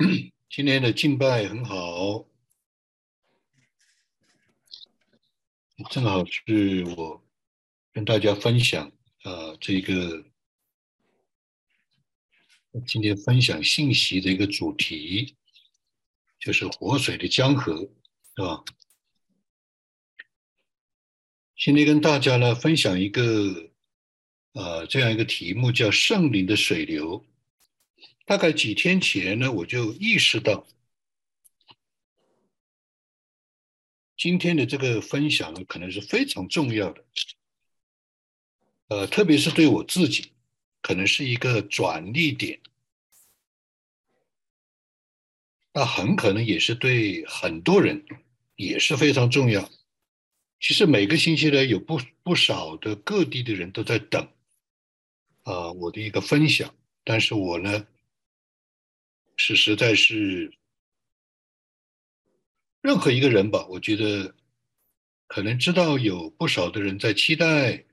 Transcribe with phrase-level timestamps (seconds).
[0.48, 2.26] 今天的敬拜很好，
[5.90, 7.22] 正好是我
[7.92, 8.90] 跟大家分享
[9.24, 10.24] 啊，这个
[12.86, 15.36] 今天分享信息的一个主题，
[16.38, 17.76] 就是活水的江河，
[18.34, 18.64] 是吧？
[21.58, 23.70] 今天跟大家呢分享一个
[24.52, 27.22] 呃这样一个题目，叫圣灵的水流。
[28.30, 30.64] 大概几天前呢，我就意识到，
[34.16, 37.04] 今天的这个分享呢，可能是非常重要的，
[38.86, 40.30] 呃，特别是对我自己，
[40.80, 42.60] 可能是一个转捩点，
[45.72, 48.06] 那很可能也是对很多人
[48.54, 49.68] 也是非常重要。
[50.60, 54.22] 其实每个星期呢，有不不少的各地的人都在等，
[55.42, 57.84] 啊，我的一个分享，但是我呢。
[59.42, 60.52] 是实在是，
[62.82, 64.36] 任何一个人吧，我觉得
[65.26, 67.86] 可能知道有不少的人在期待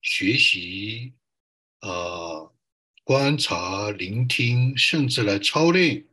[0.00, 1.12] 学习，
[1.80, 2.50] 啊，
[3.02, 6.06] 观察、聆听，甚至来操练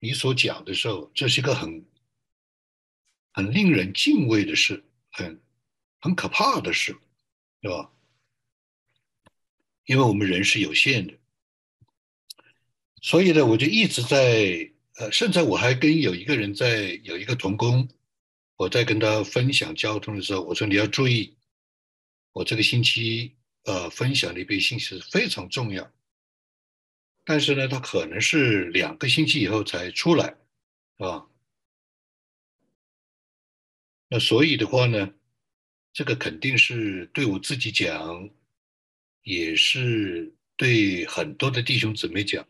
[0.00, 1.86] 你所讲的时候，这是一个很
[3.32, 5.40] 很令人敬畏的事，很
[6.00, 6.98] 很可怕的事，
[7.60, 7.92] 对吧？
[9.84, 11.16] 因为我们人是有限的。
[13.02, 17.88] 所以呢，我就一直在呃，甚至我还跟有一个人在有一个同工，
[18.56, 21.36] 我在跟他分享交通的时候，我说你要注意，
[22.32, 25.90] 我这个星期呃分享的一篇信息是非常重要，
[27.24, 30.36] 但是呢，他可能是两个星期以后才出来，
[30.98, 31.26] 啊，
[34.08, 35.12] 那所以的话呢，
[35.92, 38.30] 这个肯定是对我自己讲，
[39.24, 42.46] 也是对很多的弟兄姊妹讲。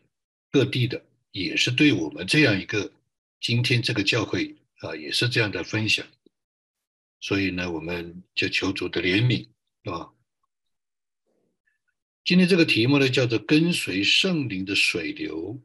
[0.53, 2.93] 各地的也是对我们这样一个
[3.41, 6.05] 今天这个教会啊，也是这样的分享，
[7.19, 9.47] 所以呢，我们就求主的怜悯，
[9.83, 10.13] 是吧？
[12.23, 15.59] 今天这个题目呢，叫做“跟随圣灵的水流”。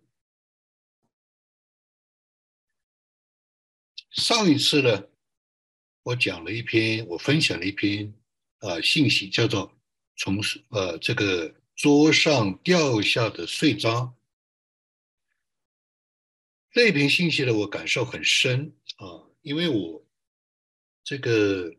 [4.10, 5.04] 上一次呢，
[6.02, 8.10] 我讲了一篇，我分享了一篇
[8.60, 9.70] 啊信息，叫做
[10.16, 10.40] “从
[10.70, 14.10] 呃这个桌上掉下的碎渣”。
[16.78, 20.06] 这篇信息呢，我感受很深啊，因为我
[21.02, 21.74] 这个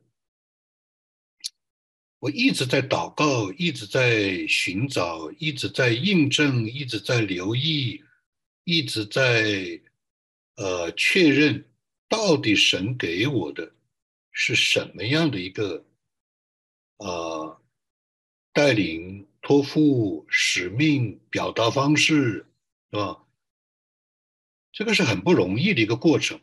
[2.20, 8.04] 我一直在祷告，一直在寻找，一直在印证，一直在留意，
[8.66, 9.82] 一直在
[10.58, 11.66] 呃确认，
[12.10, 13.74] 到底神给我的
[14.34, 15.86] 是什么样的一个
[16.98, 17.62] 呃
[18.52, 22.46] 带领、托付、使命、表达方式，
[22.92, 23.26] 是吧？
[24.80, 26.40] 这个是很不容易的一个过程，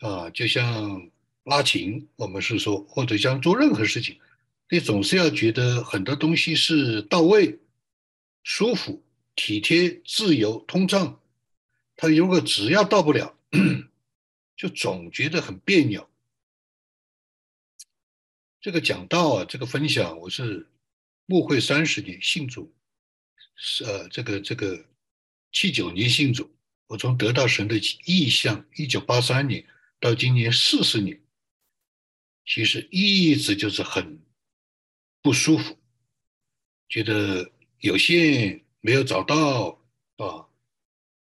[0.00, 1.08] 啊，就像
[1.44, 4.18] 拉琴，我们是说，或者像做任何事情，
[4.68, 7.60] 你总是要觉得很多东西是到位、
[8.42, 9.00] 舒服、
[9.36, 11.20] 体贴、自由、通畅。
[11.94, 13.38] 他如果只要到不了，
[14.56, 16.10] 就总觉得很别扭。
[18.60, 20.66] 这个讲道啊，这个分享，我是
[21.26, 22.74] 牧会三十年，信主
[23.54, 24.84] 是呃，这个这个
[25.52, 26.50] 七九年信主。
[26.92, 29.64] 我从得到神的意向，一九八三年
[29.98, 31.18] 到今年四十年，
[32.44, 34.20] 其实一直就是很
[35.22, 35.78] 不舒服，
[36.90, 39.80] 觉得有限，没有找到
[40.16, 40.44] 啊，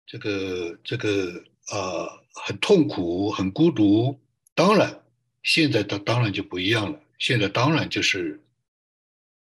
[0.05, 4.19] 这个这个啊，很痛苦，很孤独。
[4.53, 5.01] 当然，
[5.43, 8.43] 现在当当然就不一样了，现在当然就是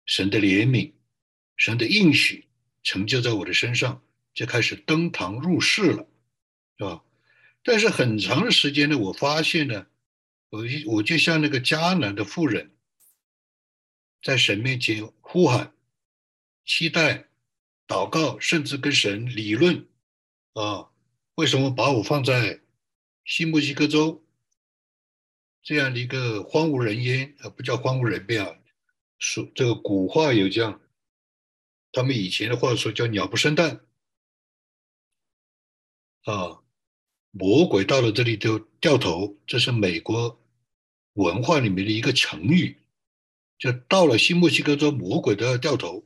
[0.06, 0.94] 神的怜悯，
[1.58, 2.48] 神的应许
[2.82, 4.02] 成就在我的身上。
[4.38, 6.08] 就开始登堂入室了，
[6.78, 7.04] 是吧？
[7.64, 9.88] 但是很长的时间呢，我发现呢，
[10.50, 12.72] 我我就像那个迦南的妇人，
[14.22, 15.74] 在神面前呼喊、
[16.64, 17.30] 期待、
[17.88, 19.88] 祷告，甚至跟神理论
[20.54, 20.92] 啊，
[21.34, 22.62] 为什么把我放在
[23.26, 24.24] 新墨西哥州
[25.64, 27.50] 这样的一个荒无人烟啊？
[27.50, 28.56] 不叫荒无人烟啊，
[29.18, 30.80] 说这个古话有这样，
[31.92, 33.82] 他们以前的话说叫鸟不生蛋。
[36.28, 36.60] 啊，
[37.32, 40.38] 魔鬼到了这里就掉头，这是美国
[41.14, 42.76] 文化里面的一个成语，
[43.58, 46.04] 就到了新墨西哥州，魔鬼都要掉头，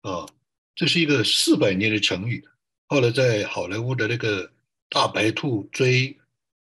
[0.00, 0.26] 啊，
[0.74, 2.44] 这是一个四百年的成语。
[2.88, 4.50] 后来在好莱坞的那个
[4.88, 6.18] 大白兔追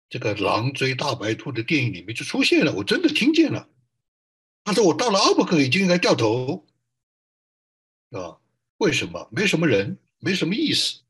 [0.09, 3.67] 这个狼追大白兔的电影里面就出现了，我真的听见了。
[4.63, 6.65] 他说我到了阿伯克已经应该掉头，
[8.11, 8.39] 啊，
[8.77, 9.27] 为什么？
[9.29, 11.01] 没什么人，没什么意思。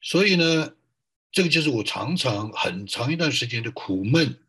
[0.00, 0.76] 所以呢，
[1.30, 4.42] 这个就是我常常很长一段时间的苦闷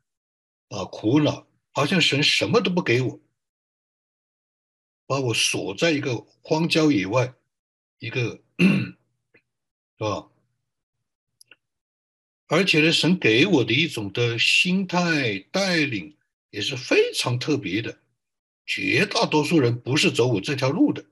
[0.70, 3.20] 啊，苦恼，好像神什么都不给我，
[5.06, 7.34] 把我锁在一个荒郊野外，
[8.00, 8.96] 一个是
[9.98, 10.30] 吧？
[12.50, 16.16] 而且呢，神给我的一种的心态带领
[16.50, 18.00] 也是非常特别的。
[18.66, 21.06] 绝大多数人不是走我这条路的，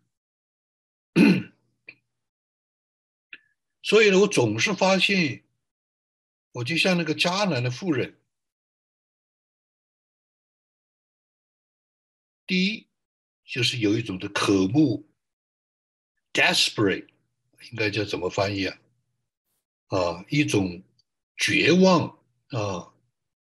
[3.86, 5.44] 所以呢，我总是发现，
[6.54, 8.18] 我就像那个迦南的妇人，
[12.48, 12.88] 第一
[13.46, 15.08] 就是有一种的渴慕
[16.34, 17.08] ，desperate，
[17.70, 18.78] 应该叫怎么翻译啊？
[19.90, 20.82] 啊，一种。
[21.38, 22.18] 绝望
[22.48, 22.94] 啊，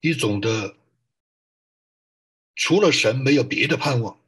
[0.01, 0.77] 一种的，
[2.57, 4.21] 除了神没有别的盼望。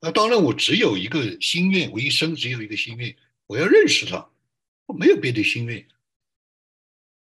[0.00, 3.16] 那当然，我只有一个心愿，我一生只有一个心愿，
[3.46, 4.30] 我要认识他，
[4.86, 5.86] 我没有别的心愿，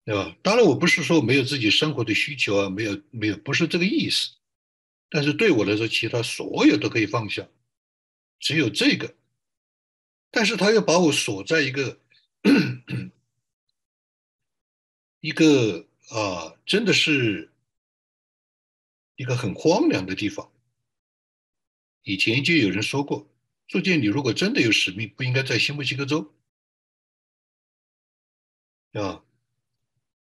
[0.05, 0.35] 对吧？
[0.41, 4.31] 当然，我不是说没有自己生活的需求啊，没有没有，不是这个意思。
[5.09, 7.47] 但是对我来说，其他所有都可以放下，
[8.39, 9.15] 只有这个。
[10.29, 11.99] 但是他又把我锁在一个。
[15.21, 17.53] 一个啊，真的是
[19.15, 20.51] 一个很荒凉的地方。
[22.01, 23.31] 以前就有人说过，
[23.67, 26.33] 朱建，你如果真的有使命，不应该在新墨西哥州，
[28.93, 29.23] 啊，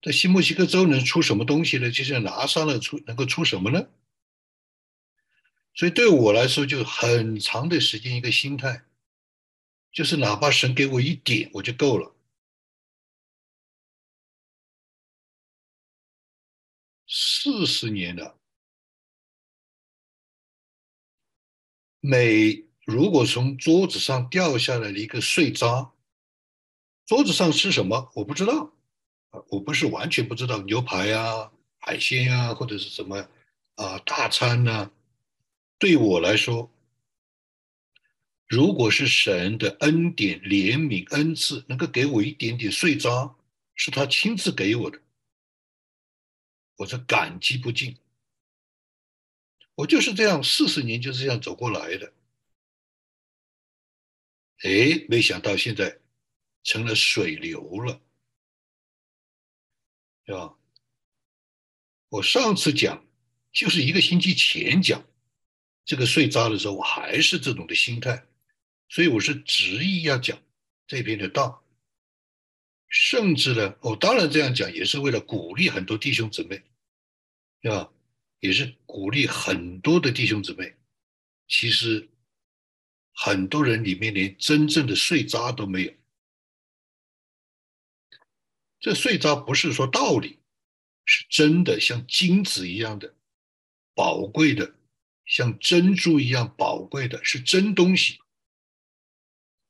[0.03, 1.91] 在新墨西哥州能出什么东西呢？
[1.91, 3.89] 就像拿上了出能够出什么呢？
[5.75, 8.85] 所以对我来说，就很长的时间一个心态，
[9.91, 12.15] 就是哪怕神给我一点，我就够了。
[17.09, 18.39] 四十年了，
[21.99, 25.94] 每如果从桌子上掉下来的一个碎渣，
[27.07, 28.73] 桌子上吃什么我不知道
[29.31, 33.29] 啊，我不是完全不知道牛排啊、海鲜啊，或者是什么
[33.75, 34.91] 啊大餐呢？
[35.79, 36.71] 对我来说，
[38.47, 43.35] 如果是神的恩典、怜悯、恩赐，能够给我一点点碎渣，
[43.75, 45.01] 是他亲自给我的。
[46.77, 47.97] 我是感激不尽，
[49.75, 52.13] 我就是这样四十年就是这样走过来的。
[54.63, 55.99] 哎，没想到现在
[56.65, 58.01] 成了水流了，
[60.25, 60.57] 对吧？
[62.09, 63.07] 我上次讲
[63.53, 65.05] 就是一个星期前讲
[65.85, 68.25] 这个碎渣的时候，我还是这种的心态，
[68.89, 70.43] 所以我是执意要讲
[70.87, 71.63] 这边的道。
[72.89, 76.63] 甚至呢，我当然这样讲也是为了鼓励很多弟兄姊妹，
[77.61, 77.93] 对吧？
[78.39, 80.75] 也是鼓励很多的弟兄姊妹。
[81.49, 82.09] 其实
[83.13, 85.93] 很多人里面连真正的碎渣都没有。
[88.85, 90.39] 这碎渣不是说道理，
[91.07, 93.15] 是真的像金子一样的
[93.95, 94.75] 宝贵的，
[95.25, 98.19] 像珍珠一样宝贵的，是真东西，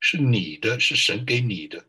[0.00, 1.86] 是你的，是神给你的。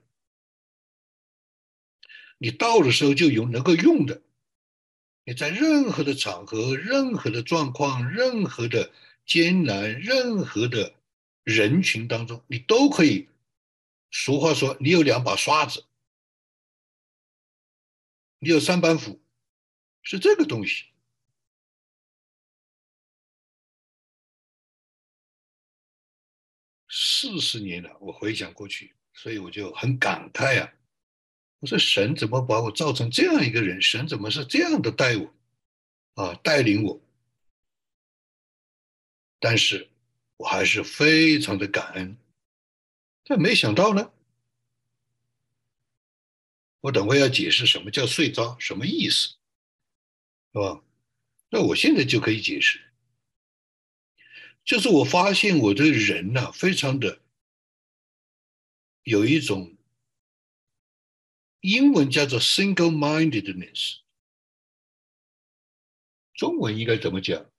[2.38, 4.21] 你到的时候就有能够用的，
[5.24, 8.92] 你在任何的场合、任何的状况、任何的
[9.25, 10.94] 艰难、任何的
[11.42, 13.28] 人群当中，你都可以。
[14.11, 15.85] 俗话说：“你有两把刷子，
[18.45, 19.19] 你有三板斧，
[20.04, 20.85] 是这个东西。”
[26.87, 30.71] 四十年了，我回想过去，所以我就很感慨啊。
[31.57, 33.81] 我说神怎么把我造成这样一个人？
[33.81, 35.33] 神怎么是这样的带我
[36.14, 37.02] 啊，带领我？
[39.40, 39.90] 但是
[40.37, 42.16] 我还是非常的感恩。
[43.23, 44.14] 但没想到呢，
[46.85, 49.30] 我等会要解释什么叫碎渣，什么意思，
[50.54, 50.83] 是吧？
[51.49, 52.80] 那我现在就可以解释，
[54.63, 57.23] 就是我发现我的人呢，非常的
[59.01, 59.71] 有一种。
[61.61, 64.01] 英文叫做 single-mindedness，
[66.35, 67.49] 中文应该怎么讲？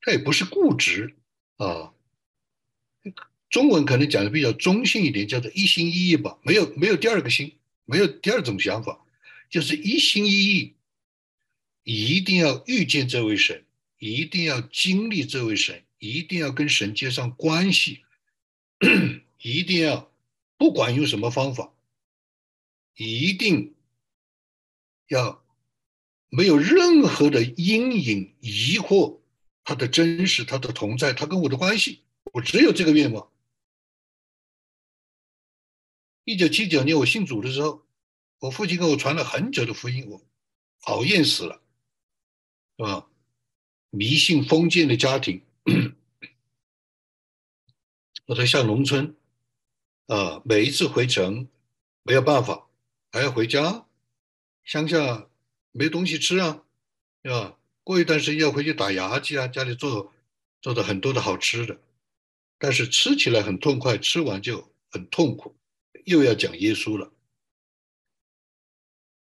[0.00, 1.16] 它也不是固执
[1.56, 1.92] 啊，
[3.52, 6.38] 中文可能讲的比较中性一点，叫做一心一意吧。
[6.42, 7.52] 没有没有第二个心，
[7.84, 9.04] 没有第二种想法，
[9.50, 10.74] 就是一心一意，
[11.84, 13.64] 一定要遇见这位神，
[13.98, 18.00] 一定要经历这位神，一定要跟神接上关系，
[19.42, 20.10] 一定要
[20.56, 21.72] 不管用什么方法。
[22.94, 23.74] 一定
[25.08, 25.42] 要
[26.28, 29.20] 没有任何的阴影、疑惑，
[29.64, 32.00] 他的真实、他的同在、他跟我的关系，
[32.32, 33.31] 我只有这个愿望。
[36.24, 37.82] 一九七九年我信主的时候，
[38.38, 40.22] 我父亲给我传了很久的福音，我
[40.80, 41.60] 讨厌死了，
[42.76, 43.08] 是吧？
[43.90, 45.42] 迷信封建的家庭，
[48.26, 49.16] 我在下农村，
[50.06, 51.48] 啊，每一次回城
[52.02, 52.68] 没有办法，
[53.10, 53.84] 还要回家，
[54.64, 55.28] 乡下
[55.72, 56.62] 没东西吃啊，
[57.24, 57.58] 是吧？
[57.82, 60.12] 过一段时间要回去打牙祭啊，家里做
[60.60, 61.80] 做的很多的好吃的，
[62.58, 65.54] 但是吃起来很痛快，吃完就很痛苦，
[66.04, 67.12] 又要讲耶稣了。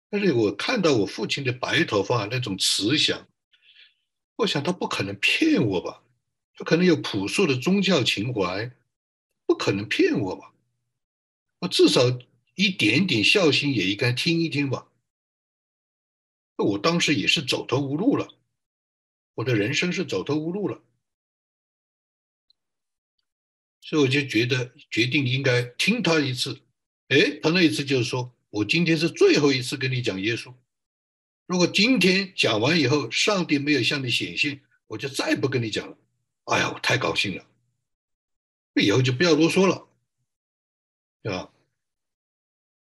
[0.10, 3.28] 但是我看到我父亲的白头发那种慈祥，
[4.36, 6.04] 我想他不可能骗我吧？
[6.54, 8.72] 他可能有朴素的宗教情怀，
[9.46, 10.54] 不可能骗我吧？
[11.60, 12.02] 我至少
[12.56, 14.88] 一点点孝心也应该听一听吧？
[16.58, 18.28] 那我当时也是走投无路了。
[19.36, 20.84] 我的人生是走投无路了，
[23.92, 26.62] 所以我就觉得决定应该听他一次。
[27.10, 30.54] 哎，他那一次就是说我今天是最后一次跟你讲耶稣，
[31.46, 35.98] 如果今天讲完以后，上帝没有向你显现，我就再不跟你讲了。
[36.46, 37.46] 哎呀，我太高兴了，
[38.76, 39.86] 以后就不要啰嗦了，
[41.22, 41.52] 对吧？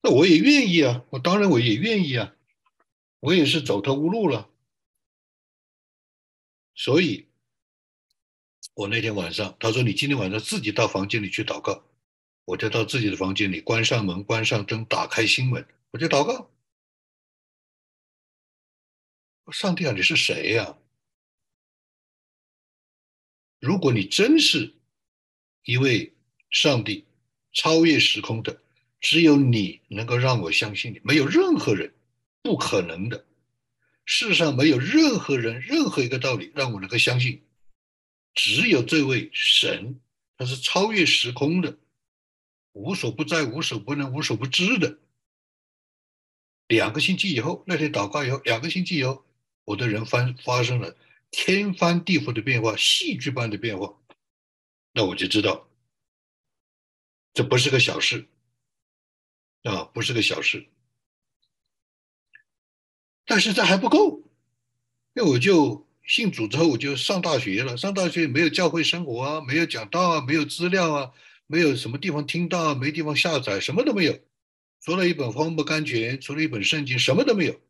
[0.02, 2.36] 那我也愿意啊，我当然我也愿意啊，
[3.22, 4.50] 我也是走投无路了。
[6.76, 7.29] 所以，
[8.80, 11.84] 我那天晚上，他说你今天晚上自己到房间里去祷告，
[12.46, 16.50] 我就到自己的房间里，关上门，关上灯，打开心门，我就祷告。
[19.52, 20.78] 上帝啊，你是谁呀？
[23.60, 24.74] 如果你真是
[25.66, 26.14] 一位
[26.50, 27.06] 上帝，
[27.52, 28.62] 超越时空的，
[29.02, 31.94] 只有你能够让我相信你，没有任何人，
[32.42, 33.26] 不可能的。
[34.06, 37.44] 世上没有任何人、任何一个道理让我能够相信，
[38.42, 40.00] 只有这位神，
[40.38, 41.78] 他是超越时空的，
[42.72, 44.98] 无所不在、无所不能、无所不知的。
[46.68, 49.26] 两个星期以后，那天祷告以后，两个星期以后，
[49.66, 50.96] 我的人发发生了
[51.30, 54.00] 天翻地覆的变化，戏剧般的变化，
[54.94, 55.68] 那我就知道，
[57.34, 58.30] 这不是个小事，
[59.64, 60.66] 啊，不是个小事。
[63.26, 64.24] 但是这还不够，
[65.12, 67.78] 那我就信主之后，我就上大学了。
[67.78, 71.14] 上大学没有教会生活啊，没有讲道啊，没有资料啊，
[71.46, 74.20] 没有什么地方听到啊，没地方下载，什么都没有，
[74.82, 77.62] 除了一本《荒漠甘泉》，除了一本圣经，什么都没有，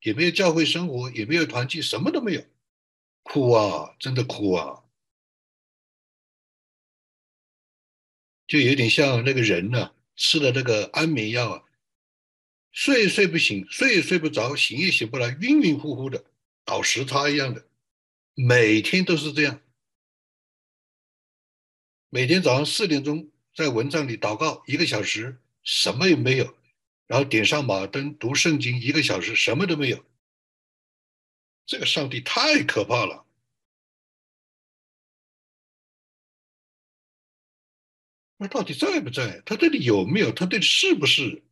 [0.00, 2.42] 也没有教会生活，也没有团契，什么都没有，
[3.22, 4.82] 哭啊，真的哭啊，
[8.46, 11.62] 就有点像那个人呢，吃了那个安眠药啊。
[12.72, 16.24] 睡也睡不醒，睡也睡不着，醒也醒不来，晕晕乎乎的，
[16.64, 17.66] 倒时差一样的，
[18.34, 19.60] 每天都是这样。
[22.08, 26.56] 每天早上四点钟在蚊帐里祷告一个小时，什么也没有，
[27.06, 30.04] 然后点上马灯读圣经一个小时，什么都没有。
[31.66, 33.26] 这个上帝太可怕了。
[38.38, 39.40] 那到底在不在？
[39.44, 40.32] 他这里有没有？
[40.32, 41.42] 他这里是不是？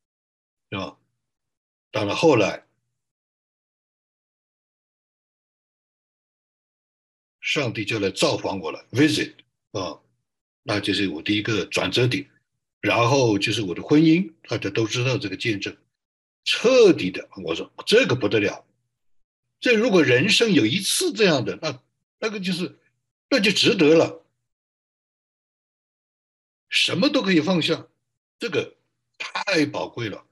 [0.70, 0.98] 是吧？
[1.90, 2.66] 到了后来，
[7.40, 9.34] 上帝就来造访我了，visit
[9.72, 10.00] 啊，
[10.62, 12.28] 那就是我的一个转折点。
[12.80, 15.76] 然后就是我的婚姻，大家都知道这个见证，
[16.44, 17.28] 彻底的。
[17.42, 18.64] 我说这个不得了，
[19.58, 21.82] 这如果人生有一次这样的，那
[22.20, 22.78] 那个就是
[23.28, 24.24] 那就值得了，
[26.68, 27.88] 什么都可以放下，
[28.38, 28.76] 这个
[29.18, 30.24] 太宝贵了，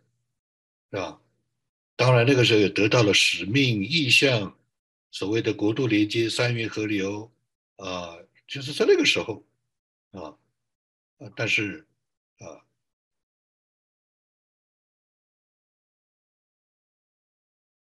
[0.92, 1.20] 是吧？
[1.98, 4.54] 当然，那个时候也得到了使命意向，
[5.10, 7.32] 所谓的国度连接、三元河流，
[7.76, 9.42] 啊，就是在那个时候，
[10.10, 10.36] 啊，
[11.16, 11.86] 啊，但是，
[12.38, 12.66] 啊，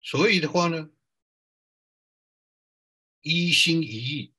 [0.02, 0.90] 所以的话呢，
[3.22, 4.34] 一心一意，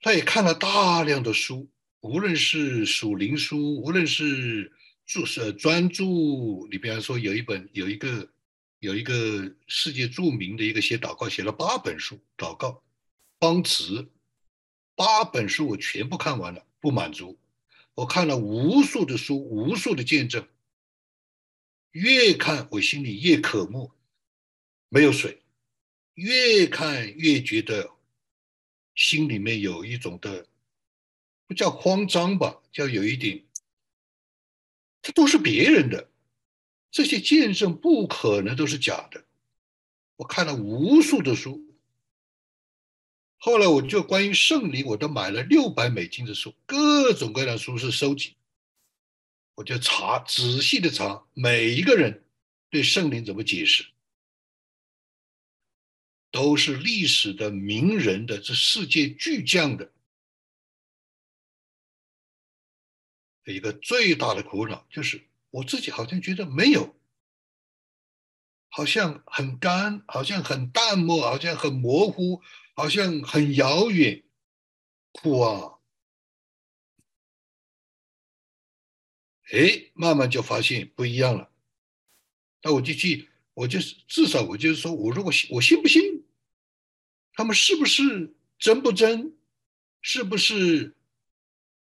[0.00, 4.72] 他也看了大量的书，无论是属灵书，无论是。
[5.08, 8.30] 注是专注，你比方说有一本有一个
[8.78, 12.82] 有一个世界著名的一个写祷告写了八本书祷告
[13.40, 14.06] 方词，
[14.94, 17.38] 八本书我全部看完了不满足，
[17.94, 20.46] 我看了无数的书无数的见证，
[21.92, 23.90] 越看我心里越渴慕，
[24.90, 25.40] 没有水，
[26.12, 27.92] 越看越觉得
[28.94, 30.46] 心里面有一种的
[31.46, 33.42] 不叫慌张吧，叫有一点。
[35.02, 36.10] 这都是别人的，
[36.90, 39.24] 这些见证不可能都是假的。
[40.16, 41.64] 我看了无数的书，
[43.38, 48.34] 后来我就关于圣灵，我都买了六百美金的书，各种各样的书是收集。
[49.54, 52.24] 我就查，仔细的查每一个人
[52.70, 53.86] 对圣灵怎么解释，
[56.30, 59.92] 都是历史的名人的这世界巨匠的
[63.52, 66.96] 一个最大的苦恼，就是我自己好像觉得没有。
[68.70, 72.42] 好像很干，好像很淡漠，好像很模糊，
[72.74, 74.22] 好像很遥远，
[75.10, 75.78] 苦啊！
[79.50, 81.50] 哎，慢慢就发现不一样了。
[82.62, 86.26] 那我就去，我就是至少我就是说，我如果，我信不信？
[87.32, 89.34] 他们是不是真不真？
[90.02, 90.94] 是不是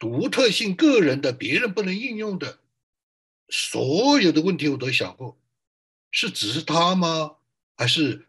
[0.02, 2.58] 独特性个人的，别人不能应用的？
[3.50, 5.40] 所有的问题我都想过。
[6.10, 7.38] 是只是他吗？
[7.76, 8.26] 还是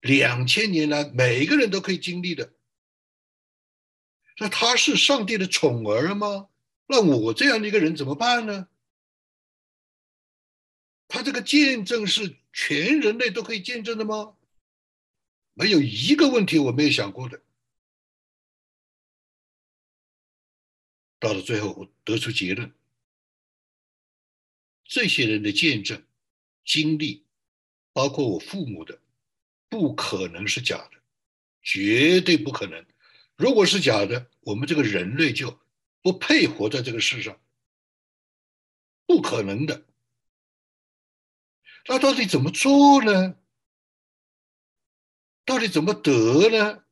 [0.00, 2.52] 两千年来每一个人都可以经历的？
[4.38, 6.48] 那他是上帝的宠儿吗？
[6.86, 8.66] 那我这样的一个人怎么办呢？
[11.06, 14.34] 他这个见证是全人类都可以见证的吗？
[15.54, 17.40] 没有一个问题我没有想过的。
[21.22, 22.72] 到了最后，我得出结论：
[24.84, 26.02] 这些人的见证。
[26.64, 27.24] 经历，
[27.92, 29.00] 包括我父母的，
[29.68, 31.00] 不可能是假的，
[31.62, 32.84] 绝对不可能。
[33.36, 35.60] 如果是假的，我们这个人类就
[36.02, 37.40] 不配活在这个世上，
[39.06, 39.86] 不可能的。
[41.86, 43.36] 那到底怎么做呢？
[45.44, 46.84] 到底怎么得呢？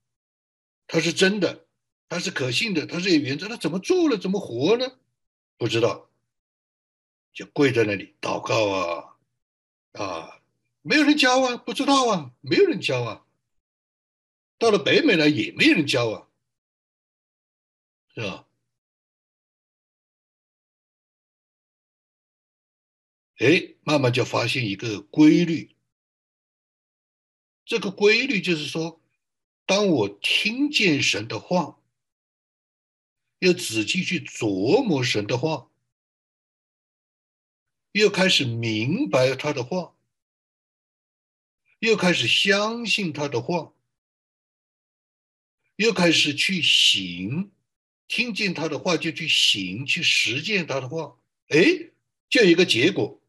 [0.87, 1.67] 它是真的，
[2.11, 3.49] 它是可信的，它是有原则。
[3.49, 4.19] 他怎么做了？
[4.19, 4.99] 怎么活呢？
[5.57, 6.11] 不知道，
[7.33, 9.17] 就跪在那里祷告啊。
[9.93, 10.43] 啊，
[10.83, 13.25] 没有人教啊，不知道啊，没有人教啊。
[14.59, 16.26] 到了北美来也没有人教啊，
[18.12, 18.47] 是吧？
[23.39, 25.76] 哎，慢慢就发现一个规律。
[27.65, 29.00] 这个规律就是说，
[29.65, 31.79] 当我听见神的话，
[33.41, 35.67] 要仔细去琢磨神的话。
[37.93, 39.97] 又开始明白他的话，
[41.81, 43.75] 又开始相信他的话，
[45.75, 47.50] 又开始去行，
[48.07, 51.91] 听见他的话就去行，去实践他的话，哎，
[52.29, 53.21] 就一个结果，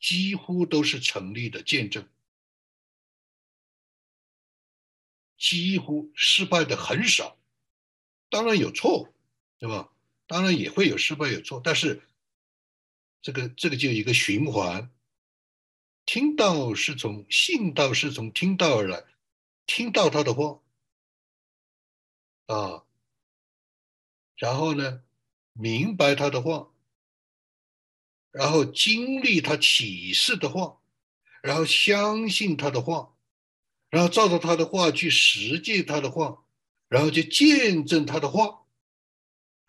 [0.00, 2.08] 几乎都是成立的见证，
[5.38, 7.38] 几乎失败的很少，
[8.32, 9.08] 当然有错，
[9.60, 9.92] 对吧？
[10.26, 12.02] 当然也会有失败有错，但是。
[13.24, 14.90] 这个这个就一个循环，
[16.04, 19.04] 听到是从信道是从听到而来，
[19.64, 20.58] 听到他的话
[22.46, 22.82] 啊，
[24.34, 25.04] 然后呢，
[25.52, 26.72] 明白他的话，
[28.32, 30.80] 然后经历他启示的话，
[31.44, 33.14] 然后相信他的话，
[33.88, 36.41] 然后照着他的话去实践他的话，
[36.92, 38.66] 然后就见证他的话。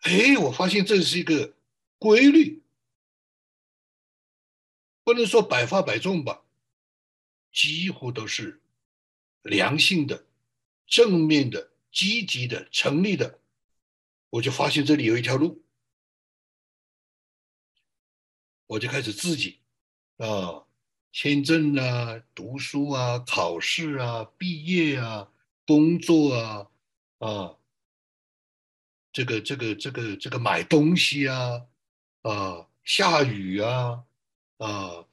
[0.00, 1.56] 哎，我发现这是一个
[1.98, 2.62] 规律。
[5.02, 6.44] 不能说百发百中吧，
[7.50, 8.60] 几乎都是
[9.40, 10.26] 良性的、
[10.86, 13.40] 正面的、积极的、成立的。
[14.28, 15.62] 我就发现这里有一条路，
[18.66, 19.60] 我就开始自己
[20.18, 20.66] 啊，
[21.10, 25.32] 签证啊、读书啊、考试啊、毕业啊、
[25.66, 26.70] 工作啊
[27.18, 27.56] 啊，
[29.12, 31.66] 这个、这个、这个、这个买东西啊
[32.22, 34.04] 啊，下雨啊。
[34.58, 35.04] 啊，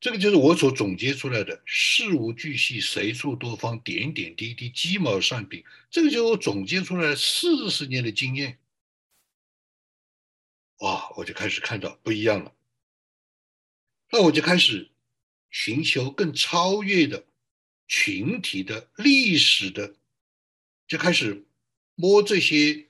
[0.00, 5.64] 这个就是我所总结出来的“事无巨细，随处多方，点点滴滴，鸡毛蒜皮”。
[5.90, 8.58] 这个就是我总结出来四十年的经验。
[10.78, 12.52] 哇，我就开始看到不一样了。
[14.10, 14.90] 那我就开始
[15.50, 17.26] 寻求更超越的
[17.86, 19.94] 群体的历史的，
[20.90, 21.46] 就开始
[21.94, 22.88] 摸这些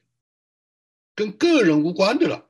[1.15, 2.49] 跟个人无关的了。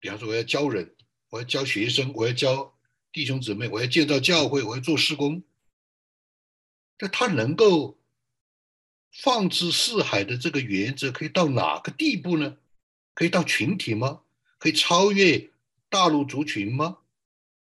[0.00, 0.96] 比方说，我要教人，
[1.30, 2.76] 我要教学生，我要教
[3.12, 5.44] 弟兄姊妹，我要建造教会，我要做施工。
[6.98, 7.96] 那他能够
[9.12, 12.56] 放之四海的这个原则，可以到哪个地步呢？
[13.14, 14.22] 可以到群体吗？
[14.58, 15.52] 可以超越
[15.88, 16.98] 大陆族群吗？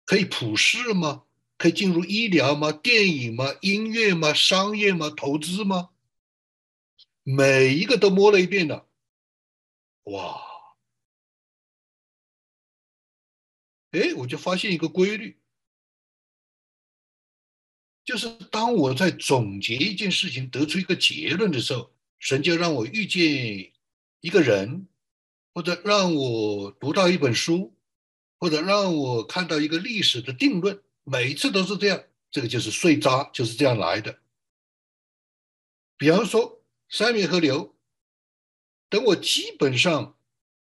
[0.04, 1.24] 可以普世吗？
[1.56, 2.70] 可以进入医疗吗？
[2.70, 3.54] 电影吗？
[3.62, 4.34] 音乐吗？
[4.34, 5.08] 商业吗？
[5.16, 5.88] 投资吗？
[7.30, 8.88] 每一个都摸了一遍了，
[10.04, 10.40] 哇！
[13.90, 15.38] 哎，我就发现一个规律，
[18.02, 23.74] 就是当我在总结一件事情，得出一个结论的时候，神就让我遇见
[24.20, 24.88] 一个人，
[25.52, 27.76] 或者让我读到一本书，
[28.38, 32.02] 或者让我看到一个历史的定论，每一次都是这样。
[32.30, 34.18] 这个就是碎渣，就是这样来的。
[35.98, 36.57] 比方说
[36.88, 37.76] 三面河流，
[38.88, 40.16] 等我基本上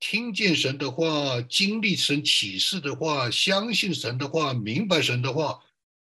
[0.00, 5.62] 听见神的话，经历神启示的话，相信神的话，明白神的话，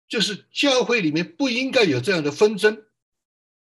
[0.08, 2.86] 就是教会里面不应该有这样的纷争，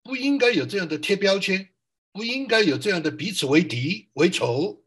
[0.04, 1.70] 不应该有这样的贴标签，
[2.12, 4.84] 不应该有这样的彼此为敌为仇。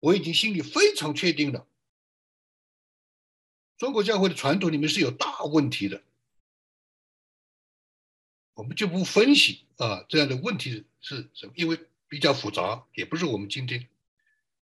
[0.00, 1.66] 我已经心里非常确定了。
[3.78, 6.02] 中国教会的传统里面是有大问题的，
[8.54, 13.88] 我们就不分析啊这样的问题是什么，因为比较复杂，也不是我们今天。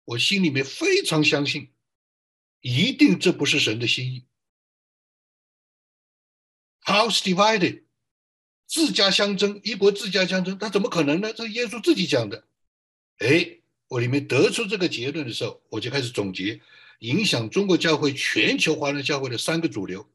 [0.05, 1.69] 我心里面非常相信，
[2.61, 4.25] 一定这不是神的心意。
[6.83, 7.83] House divided，
[8.67, 11.33] 自家相争，一国自家相争，他怎么可能呢？
[11.33, 12.45] 这是耶稣自己讲的。
[13.19, 16.61] 哎，我里面得出这个结论的时候，我就开始总结。
[17.01, 20.07] 影响中国教会、全球华人教会的三个主流：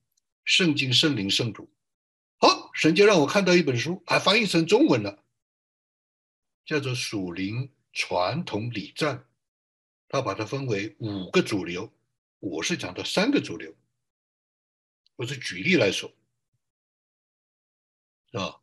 [0.43, 1.67] 圣经、圣灵、圣徒。
[2.75, 5.23] 神就让我看到一本书，还翻译成中文了，
[6.65, 9.17] 叫做《属灵传统礼赞》。
[10.09, 11.91] 他把它分为五个主流，
[12.39, 13.73] 我是讲的三个主流。
[15.15, 16.11] 我是举例来说，
[18.33, 18.59] 啊，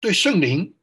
[0.00, 0.74] 对圣灵。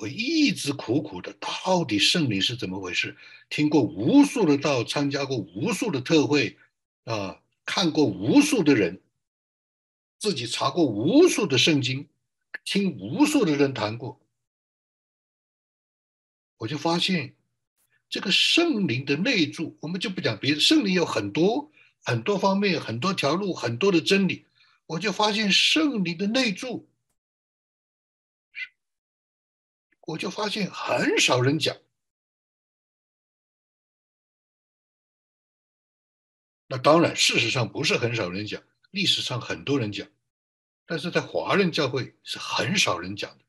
[0.00, 3.16] 我一直苦苦的，到底圣灵是怎么回事？
[3.50, 6.56] 听过无数的道，参加过无数的特会，
[7.08, 9.00] 啊，看过无数的人，
[10.18, 12.06] 自己查过无数的圣经，
[12.64, 14.20] 听无数的人谈过，
[16.58, 17.34] 我就发现
[18.10, 21.72] 这个圣灵的内住，我们就不讲别的，圣灵有很多
[22.04, 24.44] 很多方面，很多条路，很多的真理，
[24.84, 26.90] 我就发现圣灵的内住。
[30.02, 31.76] 我就发现很少人讲，
[36.68, 40.06] 那当然，事实上不是很少人讲，历史上很多人讲，
[40.86, 43.44] 但是在华人教会是很少人讲的，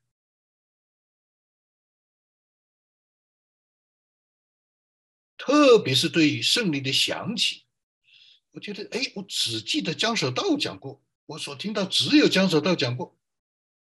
[5.38, 7.66] 特别是对于圣灵的想起，
[8.52, 13.16] 我觉得，哎，我只记得江守道讲过，我所听到只有江守道讲过，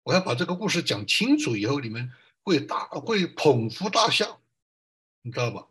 [0.05, 2.11] 我要把这个故事讲清楚以后，你们。
[2.47, 4.38] 会大会捧腹大笑，
[5.23, 5.66] 你知道吧？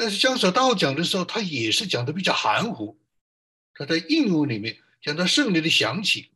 [0.00, 2.98] 但是江守道讲的时候，他也是讲的比较含糊。
[3.74, 6.30] 他在应用里面讲到圣灵的响起，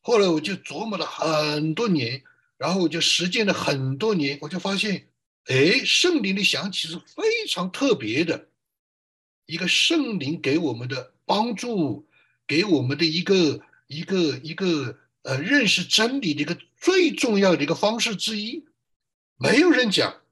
[0.00, 2.22] 后来我就琢磨了很多年，
[2.56, 5.08] 然后我就实践了很多年，我就发现，
[5.46, 8.46] 哎，圣灵的响起是非常特别的，
[9.46, 12.06] 一个圣灵给我们的帮助，
[12.46, 14.96] 给我们的一个一个一个。
[15.26, 18.64] 呃，认识真理的一个最重要的一个方式之一，
[19.36, 20.22] 没有人讲。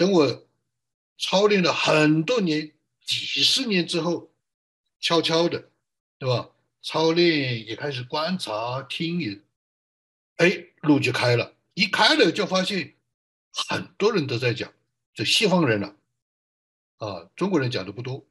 [0.00, 0.48] 等我
[1.18, 2.72] 操练了很多年、
[3.04, 4.32] 几十年之后，
[4.98, 5.68] 悄悄的，
[6.16, 6.48] 对吧？
[6.80, 9.38] 操练也开始观察、听也，
[10.36, 11.54] 哎，路就开了。
[11.74, 12.94] 一开了，就发现
[13.52, 14.72] 很多人都在讲，
[15.12, 15.94] 就西方人了，
[16.96, 18.24] 啊，中国人讲的不多，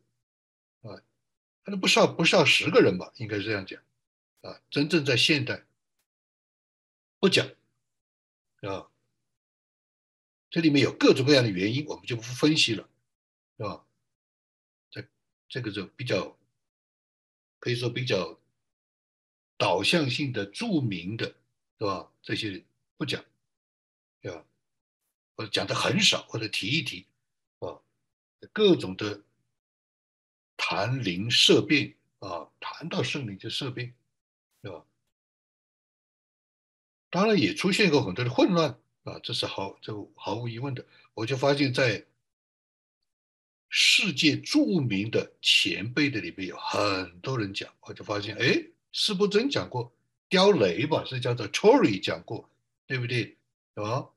[0.81, 0.97] 啊，
[1.63, 3.79] 可能不少不少十个人吧，应该是这样讲。
[4.41, 5.65] 啊，真正在现代
[7.19, 7.47] 不讲
[8.61, 8.89] 啊，
[10.49, 12.89] 这里面有各种各样的原因，我们就不分析了，
[13.57, 13.85] 是吧？
[14.89, 15.07] 这
[15.47, 16.37] 这个就比较
[17.59, 18.39] 可以说比较
[19.57, 21.25] 导向性的、著名的，
[21.77, 22.11] 是吧？
[22.21, 22.63] 这些
[22.97, 23.23] 不讲，
[24.21, 24.45] 对吧？
[25.35, 27.05] 或者讲的很少，或者提一提，
[27.59, 27.79] 啊，
[28.51, 29.21] 各种的
[30.57, 33.93] 谈灵色变啊，谈到圣灵就色变。
[34.61, 34.85] 对吧？
[37.09, 38.77] 当然也出现过很多的混乱
[39.09, 40.85] 啊，这是毫这毫无疑问的。
[41.13, 42.05] 我就发现，在
[43.69, 49.91] 世界著名的前辈的里面有很多人讲，我就发现，哎，施伯珍讲过，
[50.29, 52.49] 刁雷吧是叫做 Tory 讲过，
[52.85, 53.37] 对不对？
[53.75, 54.09] 啊，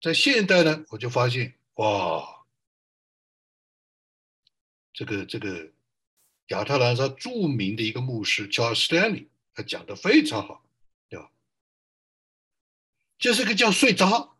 [0.00, 2.44] 在现代呢，我就发现，哇，
[4.92, 5.72] 这个这个。
[6.48, 10.64] 亚特兰大著名的一个牧师 Charles Stanley，他讲的非常好，
[13.18, 14.30] 这是个叫碎渣，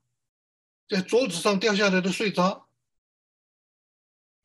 [0.88, 2.64] 在桌子上掉下来的碎渣。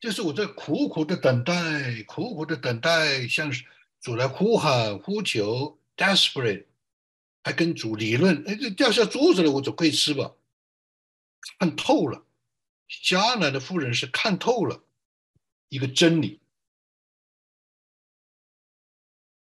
[0.00, 3.50] 这是我在苦苦的等待，苦苦的等待，向
[4.00, 6.66] 主来呼喊、呼求，desperate，
[7.42, 10.34] 还跟主理论，哎，这掉下桌子了，我总可以吃吧？
[11.58, 12.26] 看透了，
[12.88, 14.84] 迦南的妇人是看透了
[15.68, 16.40] 一个真理，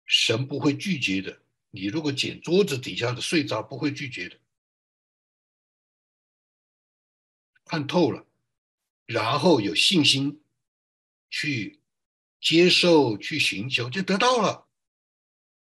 [0.07, 1.41] 神不会拒绝的。
[1.71, 4.39] 你如果捡桌子底下的碎渣，不会拒绝的。
[7.67, 8.25] 看透了，
[9.05, 10.41] 然后有信心
[11.29, 11.81] 去
[12.41, 14.67] 接受、去寻求，就得到了。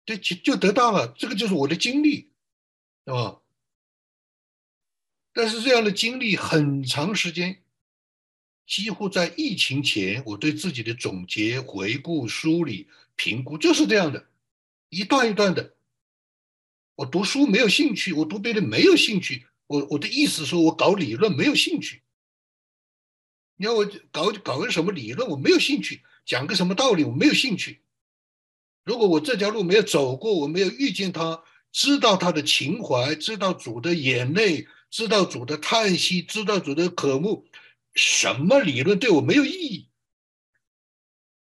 [0.05, 2.31] 就就就得到了，这个就是我的经历，
[3.05, 3.41] 是吧？
[5.33, 7.61] 但是这样的经历很长时间，
[8.65, 14.27] 几乎在疫情前，我对自己的总结、回顾、梳理、评估就是这样的，
[14.89, 15.75] 一段一段的。
[16.95, 19.45] 我读书没有兴趣，我读别的没有兴趣。
[19.69, 22.01] 我我的意思说，我搞理论没有兴趣。
[23.55, 27.83] 你要我搞搞个什么理论，我没有兴趣；讲个什么道理，我没有兴趣。
[28.83, 37.45] 如果我这条路没有走过，我没有遇见他，知道他的情怀，知道主的眼泪，知道主的叹息，知道主的渴慕，
[37.93, 39.87] 什么理论对我没有意义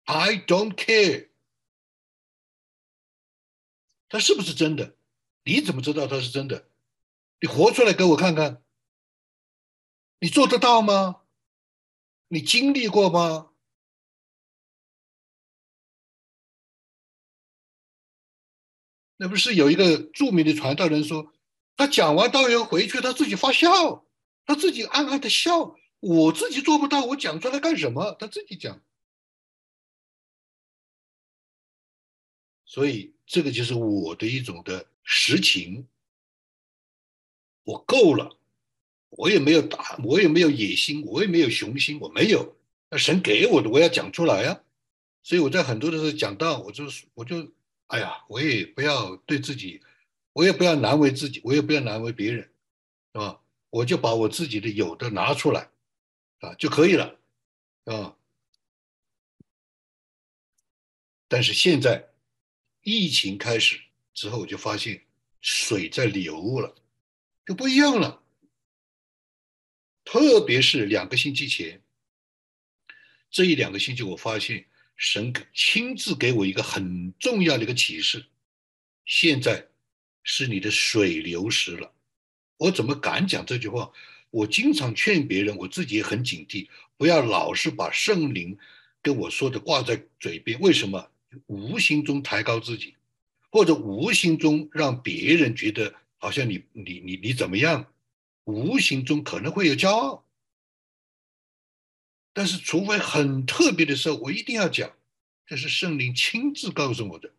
[0.05, 1.31] ？I don't care。
[4.09, 4.95] 他是不是真的？
[5.43, 6.69] 你怎么知道他是真的？
[7.41, 8.63] 你活出来给我看看。
[10.21, 11.23] 你做得到吗？
[12.29, 13.51] 你经历过吗？
[19.17, 21.33] 那不是有一个著名的传道人说，
[21.77, 24.07] 他讲完道要回去，他自己发笑，
[24.45, 25.77] 他自己暗暗的笑。
[26.01, 28.17] 我自己做不到，我讲出来干什么？
[28.19, 28.83] 他自己讲。
[32.65, 35.87] 所以这个就是我的一种的实情。
[37.65, 38.37] 我够了，
[39.11, 42.57] 我也没有打，我也没有野心，我也没有雄心，我没有。
[42.91, 44.63] 那神给我的，我要讲出来呀。
[45.23, 47.53] 所以我在很多的时候讲到，我就我就。
[47.89, 49.81] 哎呀，我也不要对自己，
[50.33, 52.43] 我也不要难为自己，我也不要难为别人，
[53.13, 53.43] 是吧？
[53.69, 55.69] 我就把我自己的有的拿出来，
[56.41, 57.19] 啊就可以了，
[57.85, 58.17] 啊。
[61.29, 62.09] 但是现在
[62.83, 63.79] 疫情开始
[64.15, 65.05] 之后，我就发现
[65.43, 66.75] 水在流了，
[67.47, 68.23] 就不一样了。
[70.05, 71.83] 特别是两个星期前，
[73.31, 74.67] 这一两个星期，我发现。
[74.97, 78.25] 神亲自给我一个很重要的一个启示，
[79.05, 79.67] 现在
[80.23, 81.93] 是你的水流失了。
[82.59, 83.91] 我怎么敢讲这句话？
[84.31, 88.57] 我经常劝别人，我自己也很警惕，不要老是把圣灵
[89.03, 90.61] 跟我说的挂在嘴边。
[90.61, 91.11] 为什么？
[91.47, 92.95] 无形中抬高自己，
[93.51, 95.93] 或者无形中让别人觉得
[96.25, 97.93] 好像你你你你怎么样？
[98.45, 100.27] 无形中可能会有骄傲。
[102.33, 104.97] 但是，除非很特别的时候，我一定要讲，
[105.45, 107.35] 这是圣灵亲自告诉我的。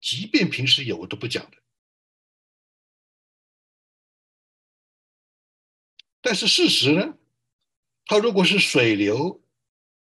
[0.00, 1.58] 即便平时有，我都不讲的。
[6.20, 7.16] 但是事实呢？
[8.06, 9.40] 它如果是水流，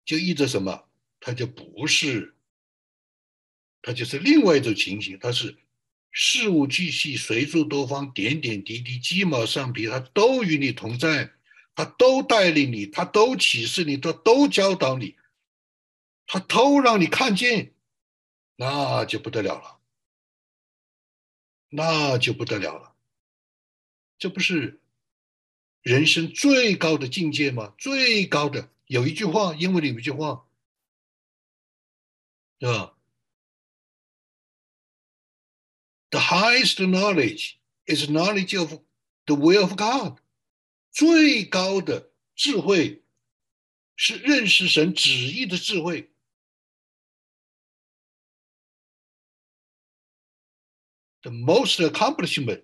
[0.05, 0.87] 就意味着什么？
[1.19, 2.37] 它就不是，
[3.81, 5.19] 它就是另外一种情形。
[5.19, 5.57] 它是
[6.11, 11.33] 事无巨细、随处多方、点点滴滴、鸡毛蒜皮，他都与你同在。
[11.73, 15.15] 他都带领你，他都启示你，他都教导你，
[16.27, 17.73] 他都让你看见，
[18.57, 19.79] 那就不得了了，
[21.69, 22.93] 那就不得了了。
[24.19, 24.81] 这不是
[25.81, 27.73] 人生最高的境界吗？
[27.77, 30.45] 最高的有一句话，英文里有一句话，
[32.59, 32.97] 是吧
[36.11, 38.81] ？The highest knowledge is knowledge of
[39.25, 40.19] the will of God.
[40.91, 43.03] 最高的智慧
[43.95, 46.11] 是认识神旨意的智慧。
[51.21, 52.63] The most accomplishment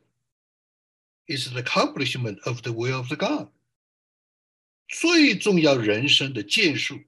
[1.27, 3.49] is the accomplishment of the will of the God。
[4.89, 6.99] 最重要人生的建树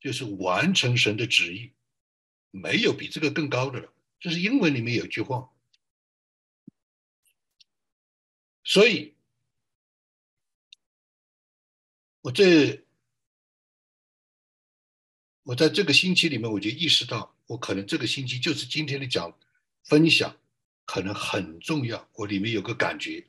[0.00, 1.72] 就是完成神的旨意，
[2.50, 3.92] 没有比这个更高的了。
[4.18, 5.52] 这是英文里面有句话，
[8.64, 9.12] 所以。
[12.24, 12.82] 我这，
[15.42, 19.30] 我在这个星期里面，我就意识到，我可能这个星期就是今天的讲
[19.82, 20.34] 分享，
[20.86, 22.08] 可能很重要。
[22.14, 23.26] 我里面有个感觉，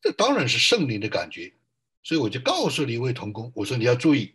[0.00, 1.52] 这当然是圣灵的感觉，
[2.02, 4.34] 所以我就告诉了一位同工，我说你要注意，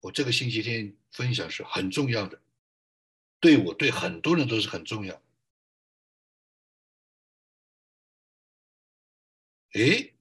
[0.00, 2.38] 我这个星期天分享是很重要的，
[3.40, 5.22] 对我对很多人都是很重要。
[9.72, 10.14] 哎。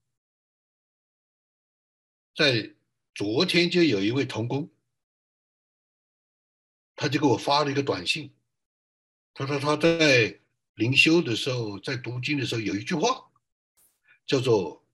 [2.35, 2.75] 在
[3.15, 4.69] 昨天就有一位童工，
[6.95, 8.31] 他就给我发了一个短信，
[9.33, 10.39] 他说他在
[10.75, 13.31] 灵修的时候，在读经的时候有一句话，
[14.27, 14.85] 叫做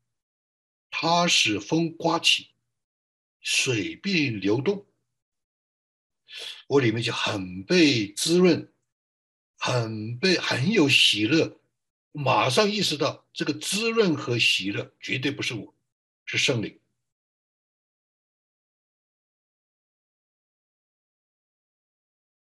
[0.90, 2.52] “他使风刮起，
[3.42, 4.88] 水便流动”，
[6.68, 8.72] 我里面就很被滋润，
[9.58, 11.60] 很被很有喜乐，
[12.14, 15.76] 马上意识到这个滋润和喜乐绝对不是我，
[16.26, 16.80] 是圣灵。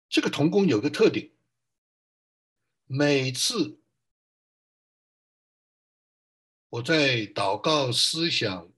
[0.08, 1.30] 这个童工有个特点，
[2.86, 3.78] 每次
[6.68, 8.70] 我在祷告、思想